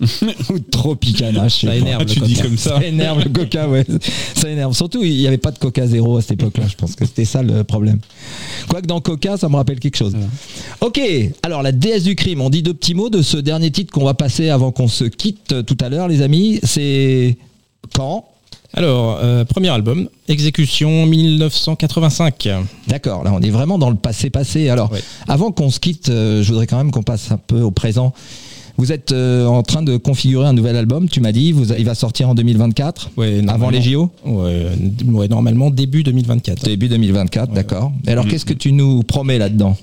ou 0.50 0.58
de 0.58 0.64
Tropicana. 0.70 1.48
je 1.48 1.54
sais 1.54 1.60
Ça 1.66 1.72
pas. 1.72 1.76
énerve, 1.76 2.02
Ah, 2.02 2.04
tu 2.04 2.20
dis 2.20 2.34
coca. 2.34 2.46
comme 2.48 2.58
ça. 2.58 2.78
Ça 2.78 2.84
énerve 2.86 3.22
le 3.24 3.30
coca, 3.30 3.68
ouais. 3.68 3.84
Ça 4.34 4.48
énerve. 4.50 4.74
Surtout, 4.74 5.02
il 5.04 5.16
n'y 5.16 5.26
avait 5.26 5.38
pas 5.38 5.50
de 5.52 5.58
coca 5.58 5.86
zéro 5.86 6.16
à 6.16 6.22
cette 6.22 6.32
époque-là. 6.32 6.64
Je 6.68 6.74
pense 6.76 6.94
que 6.94 7.04
c'était 7.06 7.24
ça 7.24 7.42
le 7.42 7.64
problème. 7.64 7.98
Quoique 8.68 8.86
dans 8.86 9.00
coca, 9.00 9.36
ça 9.36 9.48
me 9.48 9.56
rappelle 9.56 9.80
quelque 9.80 9.96
chose. 9.96 10.14
Ok, 10.80 11.00
alors 11.42 11.62
la 11.62 11.72
déesse 11.72 12.02
du 12.04 12.14
crime. 12.14 12.40
On 12.40 12.50
dit 12.50 12.62
deux 12.62 12.74
petits 12.74 12.94
mots 12.94 13.10
de 13.10 13.22
ce 13.22 13.36
dernier 13.36 13.70
titre 13.70 13.92
qu'on 13.92 14.04
va 14.04 14.14
passer 14.14 14.48
avant 14.50 14.72
qu'on 14.72 14.88
se 14.88 15.04
quitte 15.04 15.52
euh, 15.52 15.62
tout 15.62 15.76
à 15.80 15.88
l'heure, 15.88 16.08
les 16.08 16.22
amis. 16.22 16.60
C'est 16.62 17.36
quand? 17.94 18.26
Alors, 18.74 19.18
euh, 19.22 19.44
premier 19.46 19.68
album, 19.70 20.08
Exécution 20.28 21.06
1985. 21.06 22.48
D'accord, 22.88 23.24
là 23.24 23.32
on 23.32 23.40
est 23.40 23.48
vraiment 23.50 23.78
dans 23.78 23.88
le 23.90 23.96
passé-passé. 23.96 24.68
Alors, 24.68 24.92
Ouais. 24.92 25.02
avant 25.28 25.50
qu'on 25.50 25.70
se 25.70 25.80
quitte, 25.80 26.10
euh, 26.10 26.42
je 26.42 26.48
voudrais 26.50 26.66
quand 26.66 26.76
même 26.76 26.90
qu'on 26.90 27.02
passe 27.02 27.30
un 27.32 27.38
peu 27.38 27.60
au 27.62 27.70
présent. 27.70 28.12
Vous 28.78 28.92
êtes 28.92 29.12
euh, 29.12 29.46
en 29.46 29.62
train 29.62 29.82
de 29.82 29.96
configurer 29.96 30.46
un 30.46 30.52
nouvel 30.52 30.76
album, 30.76 31.08
tu 31.08 31.20
m'as 31.20 31.32
dit, 31.32 31.52
vous, 31.52 31.72
il 31.72 31.84
va 31.84 31.94
sortir 31.94 32.28
en 32.28 32.34
2024 32.34 33.10
Ouais, 33.16 33.42
Avant 33.48 33.70
les 33.70 33.80
JO 33.80 34.10
Ouais, 34.24 34.66
ouais, 35.06 35.28
normalement 35.28 35.70
début 35.70 36.02
2024. 36.02 36.64
Début 36.64 36.88
2024, 36.88 37.52
d'accord. 37.52 37.92
Et 38.06 38.10
alors, 38.10 38.26
qu'est-ce 38.26 38.44
que 38.44 38.52
tu 38.54 38.72
nous 38.72 39.02
promets 39.02 39.38
là-dedans? 39.38 39.76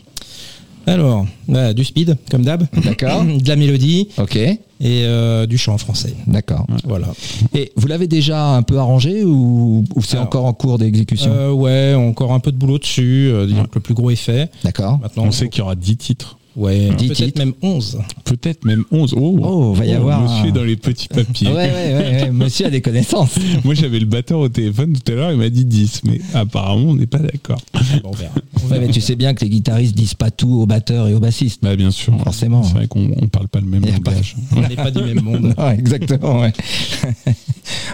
Alors, 0.86 1.26
bah, 1.48 1.74
du 1.74 1.86
speed, 1.86 2.18
comme 2.30 2.44
d'hab. 2.44 2.66
D'accord. 2.84 3.24
de 3.42 3.48
la 3.48 3.56
mélodie 3.56 4.10
Ok, 4.18 4.36
et 4.36 4.60
euh, 4.82 5.46
du 5.46 5.58
chant 5.58 5.74
en 5.76 5.78
français. 5.78 6.14
d'accord. 6.28 6.68
Voilà. 6.84 7.08
Et 7.56 7.72
vous 7.78 7.88
l'avez 7.88 8.08
déjà 8.08 8.50
un 8.50 8.64
peu 8.64 8.78
arrangé 8.78 9.24
ou, 9.24 9.86
ou 9.96 10.02
c'est 10.02 10.18
encore 10.18 10.44
en 10.46 10.52
cours 10.54 10.78
d'exécution? 10.78 11.32
Euh, 11.34 11.52
ouais, 11.52 11.94
encore 11.96 12.34
un 12.34 12.40
peu 12.42 12.52
de 12.52 12.58
boulot 12.58 12.80
dessus. 12.80 13.30
euh, 13.32 13.48
disons 13.48 13.64
que 13.64 13.76
le 13.76 13.80
plus 13.82 13.94
gros 13.94 14.12
est 14.12 14.18
fait. 14.18 14.52
D'accord. 14.66 15.00
Maintenant, 15.02 15.24
On 15.26 15.32
sait 15.32 15.48
qu'il 15.48 15.60
y 15.60 15.62
aura 15.62 15.76
10 15.76 15.96
titres. 15.98 16.38
Ouais, 16.56 16.90
peut-être 16.98 17.38
même 17.38 17.54
11. 17.62 18.00
Peut-être 18.26 18.66
même 18.66 18.84
11. 18.92 19.14
Oh, 19.18 19.40
Oh, 19.42 19.74
va 19.74 19.86
y 19.86 19.94
avoir 19.94 20.22
Monsieur 20.22 20.50
un- 20.50 20.52
dans 20.52 20.64
les 20.64 20.76
petits 20.76 21.08
papiers. 21.10 21.48
Ouais, 21.48 21.54
ouais, 21.54 21.72
ouais, 21.72 22.22
ouais, 22.24 22.32
monsieur 22.32 22.66
a 22.66 22.70
des 22.70 22.82
connaissances. 22.82 23.36
Moi, 23.64 23.74
j'avais 23.74 24.00
le 24.00 24.06
batteur 24.06 24.40
au 24.40 24.50
téléphone 24.50 24.94
tout 24.94 25.12
à 25.12 25.16
l'heure, 25.16 25.32
il 25.32 25.38
m'a 25.38 25.50
dit 25.50 25.66
10, 25.66 26.02
mais 26.06 26.20
apparemment, 26.34 26.90
on 26.92 26.96
n'est 26.96 27.06
pas 27.08 27.20
d'accord. 27.20 27.60
Bon, 27.74 27.80
on 28.06 28.12
verra. 28.12 28.32
On 28.56 28.68
Ouais, 28.68 28.70
verra. 28.76 28.86
mais 28.88 28.92
tu 28.94 29.02
sais 29.02 29.16
bien 29.16 29.34
que 29.34 29.44
les 29.44 29.50
guitaristes 29.50 29.96
disent 29.96 30.14
pas 30.14 30.32
tout 30.32 30.62
aux 30.62 30.66
batteurs 30.66 31.08
et 31.08 31.14
aux 31.14 31.20
bassistes. 31.20 31.60
Bah, 31.64 31.76
bien 31.76 31.92
sûr. 31.92 32.14
Forcément. 32.24 32.64
C'est 32.64 32.74
vrai 32.74 32.88
qu'on 32.88 33.12
on 33.22 33.28
parle 33.28 33.48
pas 33.48 33.60
le 33.60 33.68
même 33.68 33.86
langage. 33.86 34.36
On 34.56 34.62
n'est 34.62 34.76
pas 34.76 34.92
du 34.92 35.02
même 35.04 35.22
monde. 35.22 35.54
Non, 35.58 35.72
exactement, 35.72 36.42
ouais. 36.42 36.54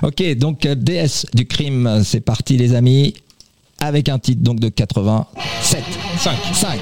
ok, 0.03 0.38
donc 0.38 0.66
euh, 0.66 0.76
DS 0.76 1.26
du 1.34 1.45
crime, 1.45 2.01
c'est 2.03 2.22
parti 2.22 2.57
les 2.57 2.74
amis, 2.76 3.14
avec 3.80 4.10
un 4.10 4.20
titre 4.20 4.41
donc 4.43 4.60
de 4.60 4.70
87. 4.70 5.84
5. 6.18 6.34
5. 6.53 6.80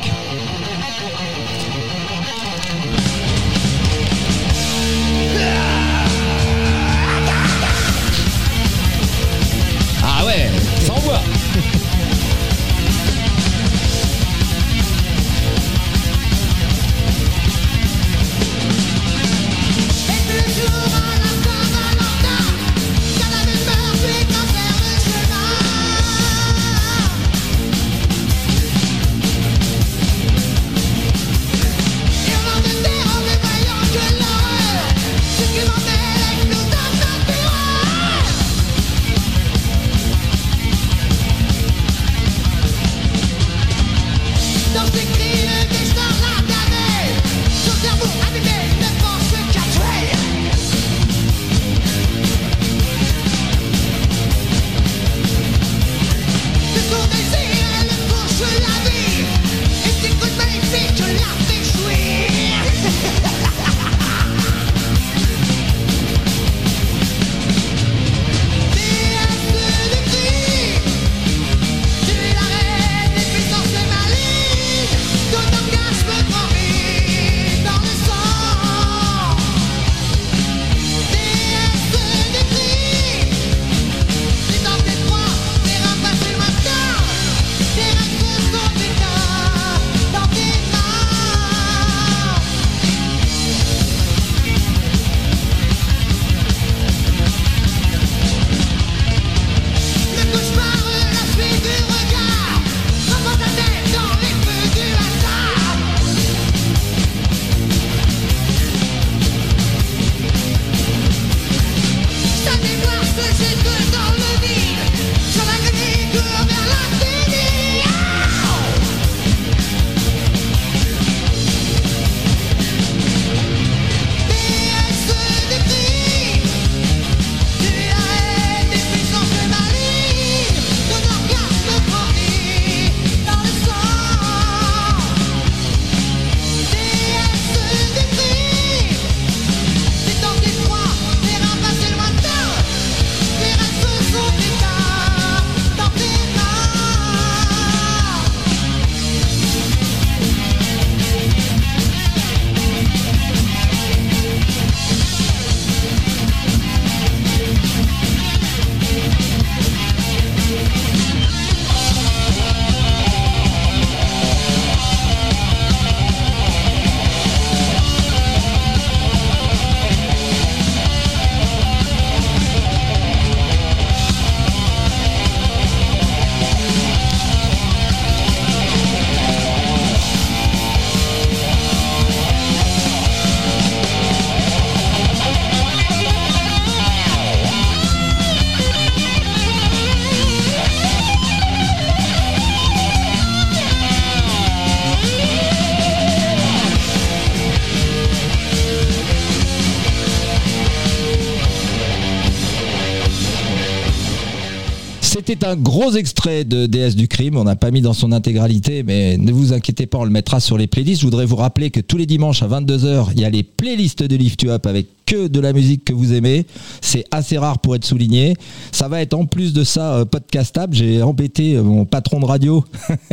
Un 205.47 205.55
gros 205.55 205.93
extrait 205.93 206.43
de 206.43 206.65
DS 206.65 206.95
du 206.95 207.07
crime. 207.07 207.37
On 207.37 207.43
n'a 207.43 207.55
pas 207.55 207.71
mis 207.71 207.81
dans 207.81 207.93
son 207.93 208.11
intégralité, 208.11 208.83
mais 208.83 209.17
ne 209.17 209.31
vous 209.31 209.53
inquiétez 209.53 209.85
pas, 209.85 209.97
on 209.97 210.03
le 210.03 210.09
mettra 210.09 210.39
sur 210.39 210.57
les 210.57 210.67
playlists. 210.67 211.01
Je 211.01 211.05
voudrais 211.05 211.25
vous 211.25 211.37
rappeler 211.37 211.71
que 211.71 211.79
tous 211.79 211.97
les 211.97 212.05
dimanches 212.05 212.43
à 212.43 212.47
22h, 212.47 213.09
il 213.13 213.21
y 213.21 213.25
a 213.25 213.29
les 213.29 213.43
playlists 213.43 214.03
de 214.03 214.15
Lift 214.15 214.43
Up 214.45 214.65
avec 214.65 214.87
que 215.05 215.27
de 215.27 215.39
la 215.39 215.53
musique 215.53 215.85
que 215.85 215.93
vous 215.93 216.13
aimez. 216.13 216.45
C'est 216.81 217.05
assez 217.11 217.37
rare 217.37 217.59
pour 217.59 217.75
être 217.75 217.85
souligné. 217.85 218.35
Ça 218.71 218.89
va 218.89 219.01
être 219.01 219.13
en 219.13 219.25
plus 219.25 219.53
de 219.53 219.63
ça 219.63 219.93
euh, 219.93 220.05
podcastable. 220.05 220.75
J'ai 220.75 221.01
embêté 221.01 221.55
euh, 221.55 221.63
mon 221.63 221.85
patron 221.85 222.19
de 222.19 222.25
radio 222.25 222.65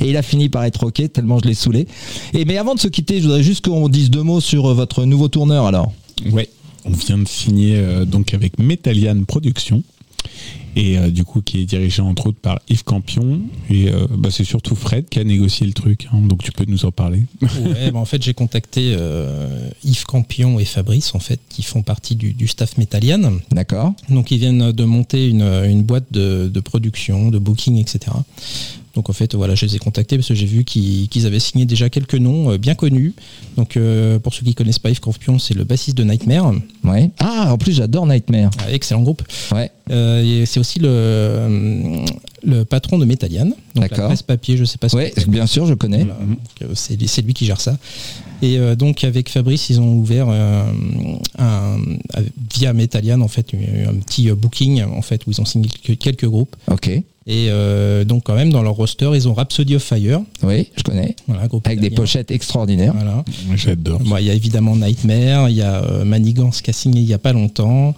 et 0.00 0.10
il 0.10 0.16
a 0.16 0.22
fini 0.22 0.48
par 0.48 0.64
être 0.64 0.88
ok 0.88 1.12
tellement 1.12 1.38
je 1.38 1.46
l'ai 1.46 1.54
saoulé. 1.54 1.86
Et 2.34 2.44
mais 2.44 2.58
avant 2.58 2.74
de 2.74 2.80
se 2.80 2.88
quitter, 2.88 3.18
je 3.18 3.22
voudrais 3.22 3.44
juste 3.44 3.64
qu'on 3.64 3.88
dise 3.88 4.10
deux 4.10 4.24
mots 4.24 4.40
sur 4.40 4.66
euh, 4.66 4.74
votre 4.74 5.04
nouveau 5.04 5.28
tourneur 5.28 5.66
alors. 5.66 5.92
Ouais, 6.32 6.48
on 6.84 6.90
vient 6.90 7.18
de 7.18 7.28
signer 7.28 7.80
donc 8.06 8.32
avec 8.32 8.58
Metallian 8.58 9.22
Productions 9.24 9.82
et 10.74 10.98
euh, 10.98 11.10
du 11.10 11.24
coup 11.24 11.40
qui 11.40 11.60
est 11.60 11.64
dirigé 11.64 12.02
entre 12.02 12.28
autres 12.28 12.40
par 12.40 12.60
Yves 12.68 12.84
Campion 12.84 13.40
et 13.70 13.90
euh, 13.90 14.06
bah, 14.10 14.30
c'est 14.30 14.44
surtout 14.44 14.74
Fred 14.74 15.08
qui 15.08 15.18
a 15.18 15.24
négocié 15.24 15.66
le 15.66 15.72
truc 15.72 16.08
hein, 16.12 16.18
donc 16.20 16.42
tu 16.42 16.52
peux 16.52 16.64
nous 16.66 16.84
en 16.84 16.92
parler 16.92 17.22
Ouais, 17.42 17.90
bah, 17.90 17.98
en 17.98 18.04
fait, 18.04 18.22
j'ai 18.22 18.34
contacté 18.34 18.94
euh, 18.98 19.68
Yves 19.84 20.04
Campion 20.04 20.58
et 20.58 20.64
Fabrice, 20.64 21.14
en 21.14 21.18
fait, 21.18 21.40
qui 21.48 21.62
font 21.62 21.82
partie 21.82 22.16
du, 22.16 22.32
du 22.32 22.46
staff 22.46 22.78
Metallian. 22.78 23.38
D'accord 23.50 23.94
Donc, 24.08 24.30
ils 24.30 24.38
viennent 24.38 24.72
de 24.72 24.84
monter 24.84 25.28
une, 25.28 25.42
une 25.42 25.82
boîte 25.82 26.06
de, 26.10 26.50
de 26.52 26.60
production, 26.60 27.30
de 27.30 27.38
booking, 27.38 27.78
etc. 27.78 28.12
Donc 28.96 29.10
en 29.10 29.12
fait, 29.12 29.34
voilà, 29.34 29.54
je 29.54 29.66
les 29.66 29.76
ai 29.76 29.78
contactés 29.78 30.16
parce 30.16 30.26
que 30.28 30.34
j'ai 30.34 30.46
vu 30.46 30.64
qu'ils 30.64 31.26
avaient 31.26 31.38
signé 31.38 31.66
déjà 31.66 31.90
quelques 31.90 32.14
noms 32.14 32.50
euh, 32.50 32.58
bien 32.58 32.74
connus. 32.74 33.14
Donc 33.56 33.76
euh, 33.76 34.18
pour 34.18 34.32
ceux 34.32 34.42
qui 34.42 34.54
connaissent 34.54 34.78
pas 34.78 34.88
Yves 34.88 35.00
Campion, 35.00 35.38
c'est 35.38 35.52
le 35.54 35.64
bassiste 35.64 35.96
de 35.98 36.02
Nightmare, 36.02 36.52
Ouais. 36.82 37.10
Ah, 37.18 37.52
en 37.52 37.58
plus, 37.58 37.72
j'adore 37.72 38.06
Nightmare. 38.06 38.50
Ah, 38.58 38.72
excellent 38.72 39.02
groupe. 39.02 39.22
Ouais. 39.52 39.70
Euh, 39.90 40.44
c'est 40.46 40.58
aussi 40.58 40.78
le, 40.80 42.04
le 42.42 42.64
patron 42.64 42.98
de 42.98 43.04
la 43.04 43.82
D'accord. 43.82 44.06
presse 44.06 44.22
papier, 44.22 44.56
je 44.56 44.64
sais 44.64 44.78
pas 44.78 44.88
si 44.88 44.96
Ouais, 44.96 45.12
bien 45.28 45.46
sûr, 45.46 45.66
je 45.66 45.74
connais. 45.74 46.04
Voilà, 46.04 46.74
c'est 46.74 47.22
lui 47.22 47.34
qui 47.34 47.44
gère 47.44 47.60
ça. 47.60 47.76
Et 48.42 48.58
euh, 48.58 48.74
donc 48.74 49.04
avec 49.04 49.28
Fabrice, 49.28 49.70
ils 49.70 49.80
ont 49.80 49.94
ouvert 49.94 50.26
euh, 50.28 50.64
un, 51.38 51.78
euh, 52.16 52.22
via 52.54 52.72
Metallian 52.72 53.20
en 53.20 53.28
fait 53.28 53.54
un, 53.54 53.94
petit 53.94 54.30
booking 54.30 54.82
en 54.82 55.02
fait 55.02 55.26
où 55.26 55.30
ils 55.30 55.40
ont 55.40 55.44
signé 55.44 55.68
quelques, 55.68 56.26
groupes. 56.26 56.54
Ok. 56.70 56.90
Et 57.28 57.48
euh, 57.50 58.04
donc 58.04 58.22
quand 58.24 58.36
même 58.36 58.52
dans 58.52 58.62
leur 58.62 58.74
roster, 58.74 59.10
ils 59.14 59.28
ont 59.28 59.34
Rhapsody 59.34 59.74
of 59.74 59.82
Fire, 59.82 60.20
Oui, 60.44 60.68
je 60.76 60.82
connais. 60.84 61.16
voilà, 61.26 61.48
groupe 61.48 61.66
Avec 61.66 61.80
des 61.80 61.90
pochettes 61.90 62.30
extraordinaires. 62.30 62.94
Voilà. 62.94 63.24
J'adore. 63.56 63.98
Bon, 64.00 64.16
il 64.18 64.26
y 64.26 64.30
a 64.30 64.34
évidemment 64.34 64.76
Nightmare, 64.76 65.50
il 65.50 65.56
y 65.56 65.62
a 65.62 65.82
euh, 65.82 66.04
Manigance 66.04 66.62
qui 66.62 66.70
a 66.70 66.72
signé 66.72 67.00
il 67.00 67.06
y 67.06 67.14
a 67.14 67.18
pas 67.18 67.32
longtemps. 67.32 67.96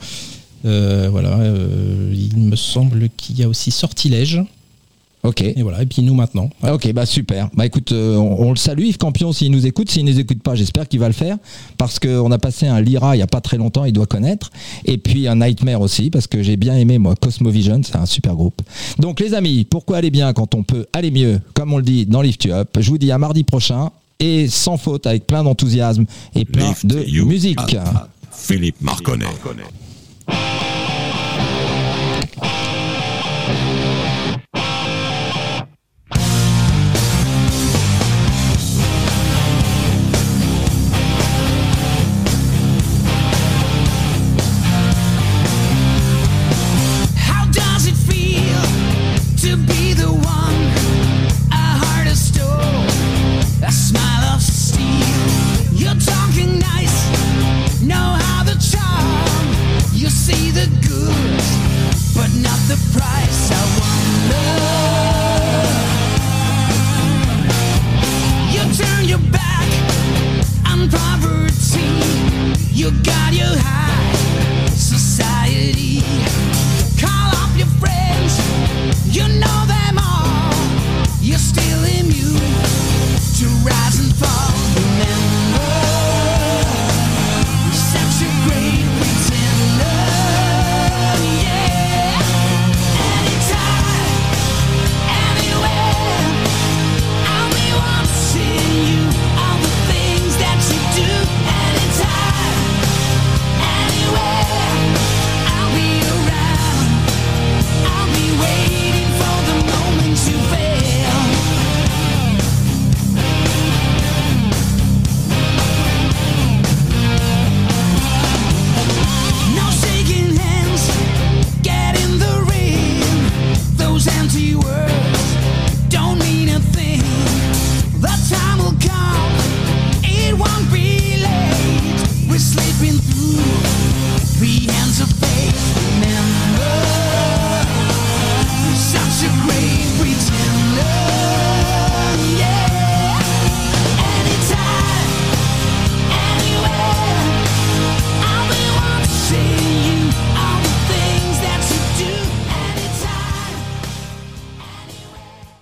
Euh, 0.65 1.09
voilà, 1.11 1.39
euh, 1.39 2.13
il 2.15 2.39
me 2.39 2.57
semble 2.57 3.11
qu'il 3.17 3.39
y 3.39 3.43
a 3.43 3.49
aussi 3.49 3.71
Sortilège. 3.71 4.41
Ok. 5.25 5.43
Et 5.43 5.63
voilà, 5.63 5.83
et 5.83 5.87
puis 5.87 6.03
nous 6.03 6.15
maintenant. 6.15 6.49
Ah, 6.63 6.75
Ok, 6.75 6.93
bah 6.93 7.05
super. 7.07 7.49
Bah 7.55 7.67
écoute, 7.67 7.91
euh, 7.93 8.17
on, 8.17 8.47
on 8.47 8.51
le 8.51 8.57
salue 8.57 8.85
Yves 8.85 8.99
Campion 8.99 9.33
s'il 9.33 9.51
nous 9.51 9.67
écoute. 9.67 9.91
S'il 9.91 10.05
nous 10.05 10.19
écoute 10.21 10.43
pas, 10.43 10.55
j'espère 10.55 10.87
qu'il 10.89 11.01
va 11.01 11.09
le 11.09 11.13
faire 11.13 11.37
parce 11.77 11.99
qu'on 11.99 12.31
a 12.31 12.39
passé 12.39 12.67
un 12.69 12.81
Lyra 12.81 13.17
il 13.17 13.19
y 13.19 13.23
a 13.23 13.27
pas 13.27 13.41
très 13.41 13.57
longtemps, 13.57 13.85
il 13.85 13.93
doit 13.93 14.07
connaître. 14.07 14.51
Et 14.85 14.97
puis 14.99 15.27
un 15.27 15.37
Nightmare 15.37 15.81
aussi 15.81 16.11
parce 16.11 16.27
que 16.29 16.43
j'ai 16.43 16.57
bien 16.57 16.77
aimé 16.77 16.99
moi 16.99 17.15
Cosmovision, 17.21 17.81
c'est 17.83 17.97
un 17.97 18.07
super 18.07 18.35
groupe. 18.37 18.63
Donc 18.99 19.19
les 19.21 19.35
amis, 19.35 19.65
pourquoi 19.65 19.97
aller 19.99 20.11
bien 20.11 20.33
quand 20.33 20.55
on 20.55 20.63
peut 20.63 20.87
aller 20.93 21.11
mieux, 21.11 21.41
comme 21.55 21.73
on 21.73 21.79
le 21.79 21.83
dit 21.83 22.07
dans 22.07 22.23
Lift 22.23 22.45
You 22.45 22.53
Up. 22.53 22.77
Je 22.79 22.89
vous 22.89 22.99
dis 22.99 23.11
à 23.11 23.19
mardi 23.19 23.43
prochain 23.45 23.91
et 24.21 24.47
sans 24.49 24.77
faute 24.77 25.07
avec 25.07 25.27
plein 25.27 25.43
d'enthousiasme 25.43 26.05
et 26.37 26.45
plein 26.45 26.69
Lift 26.69 26.87
de 26.87 27.03
you 27.07 27.27
musique. 27.27 27.59
up. 27.75 28.09
Philippe 28.33 28.81
Marconnet. 28.81 29.27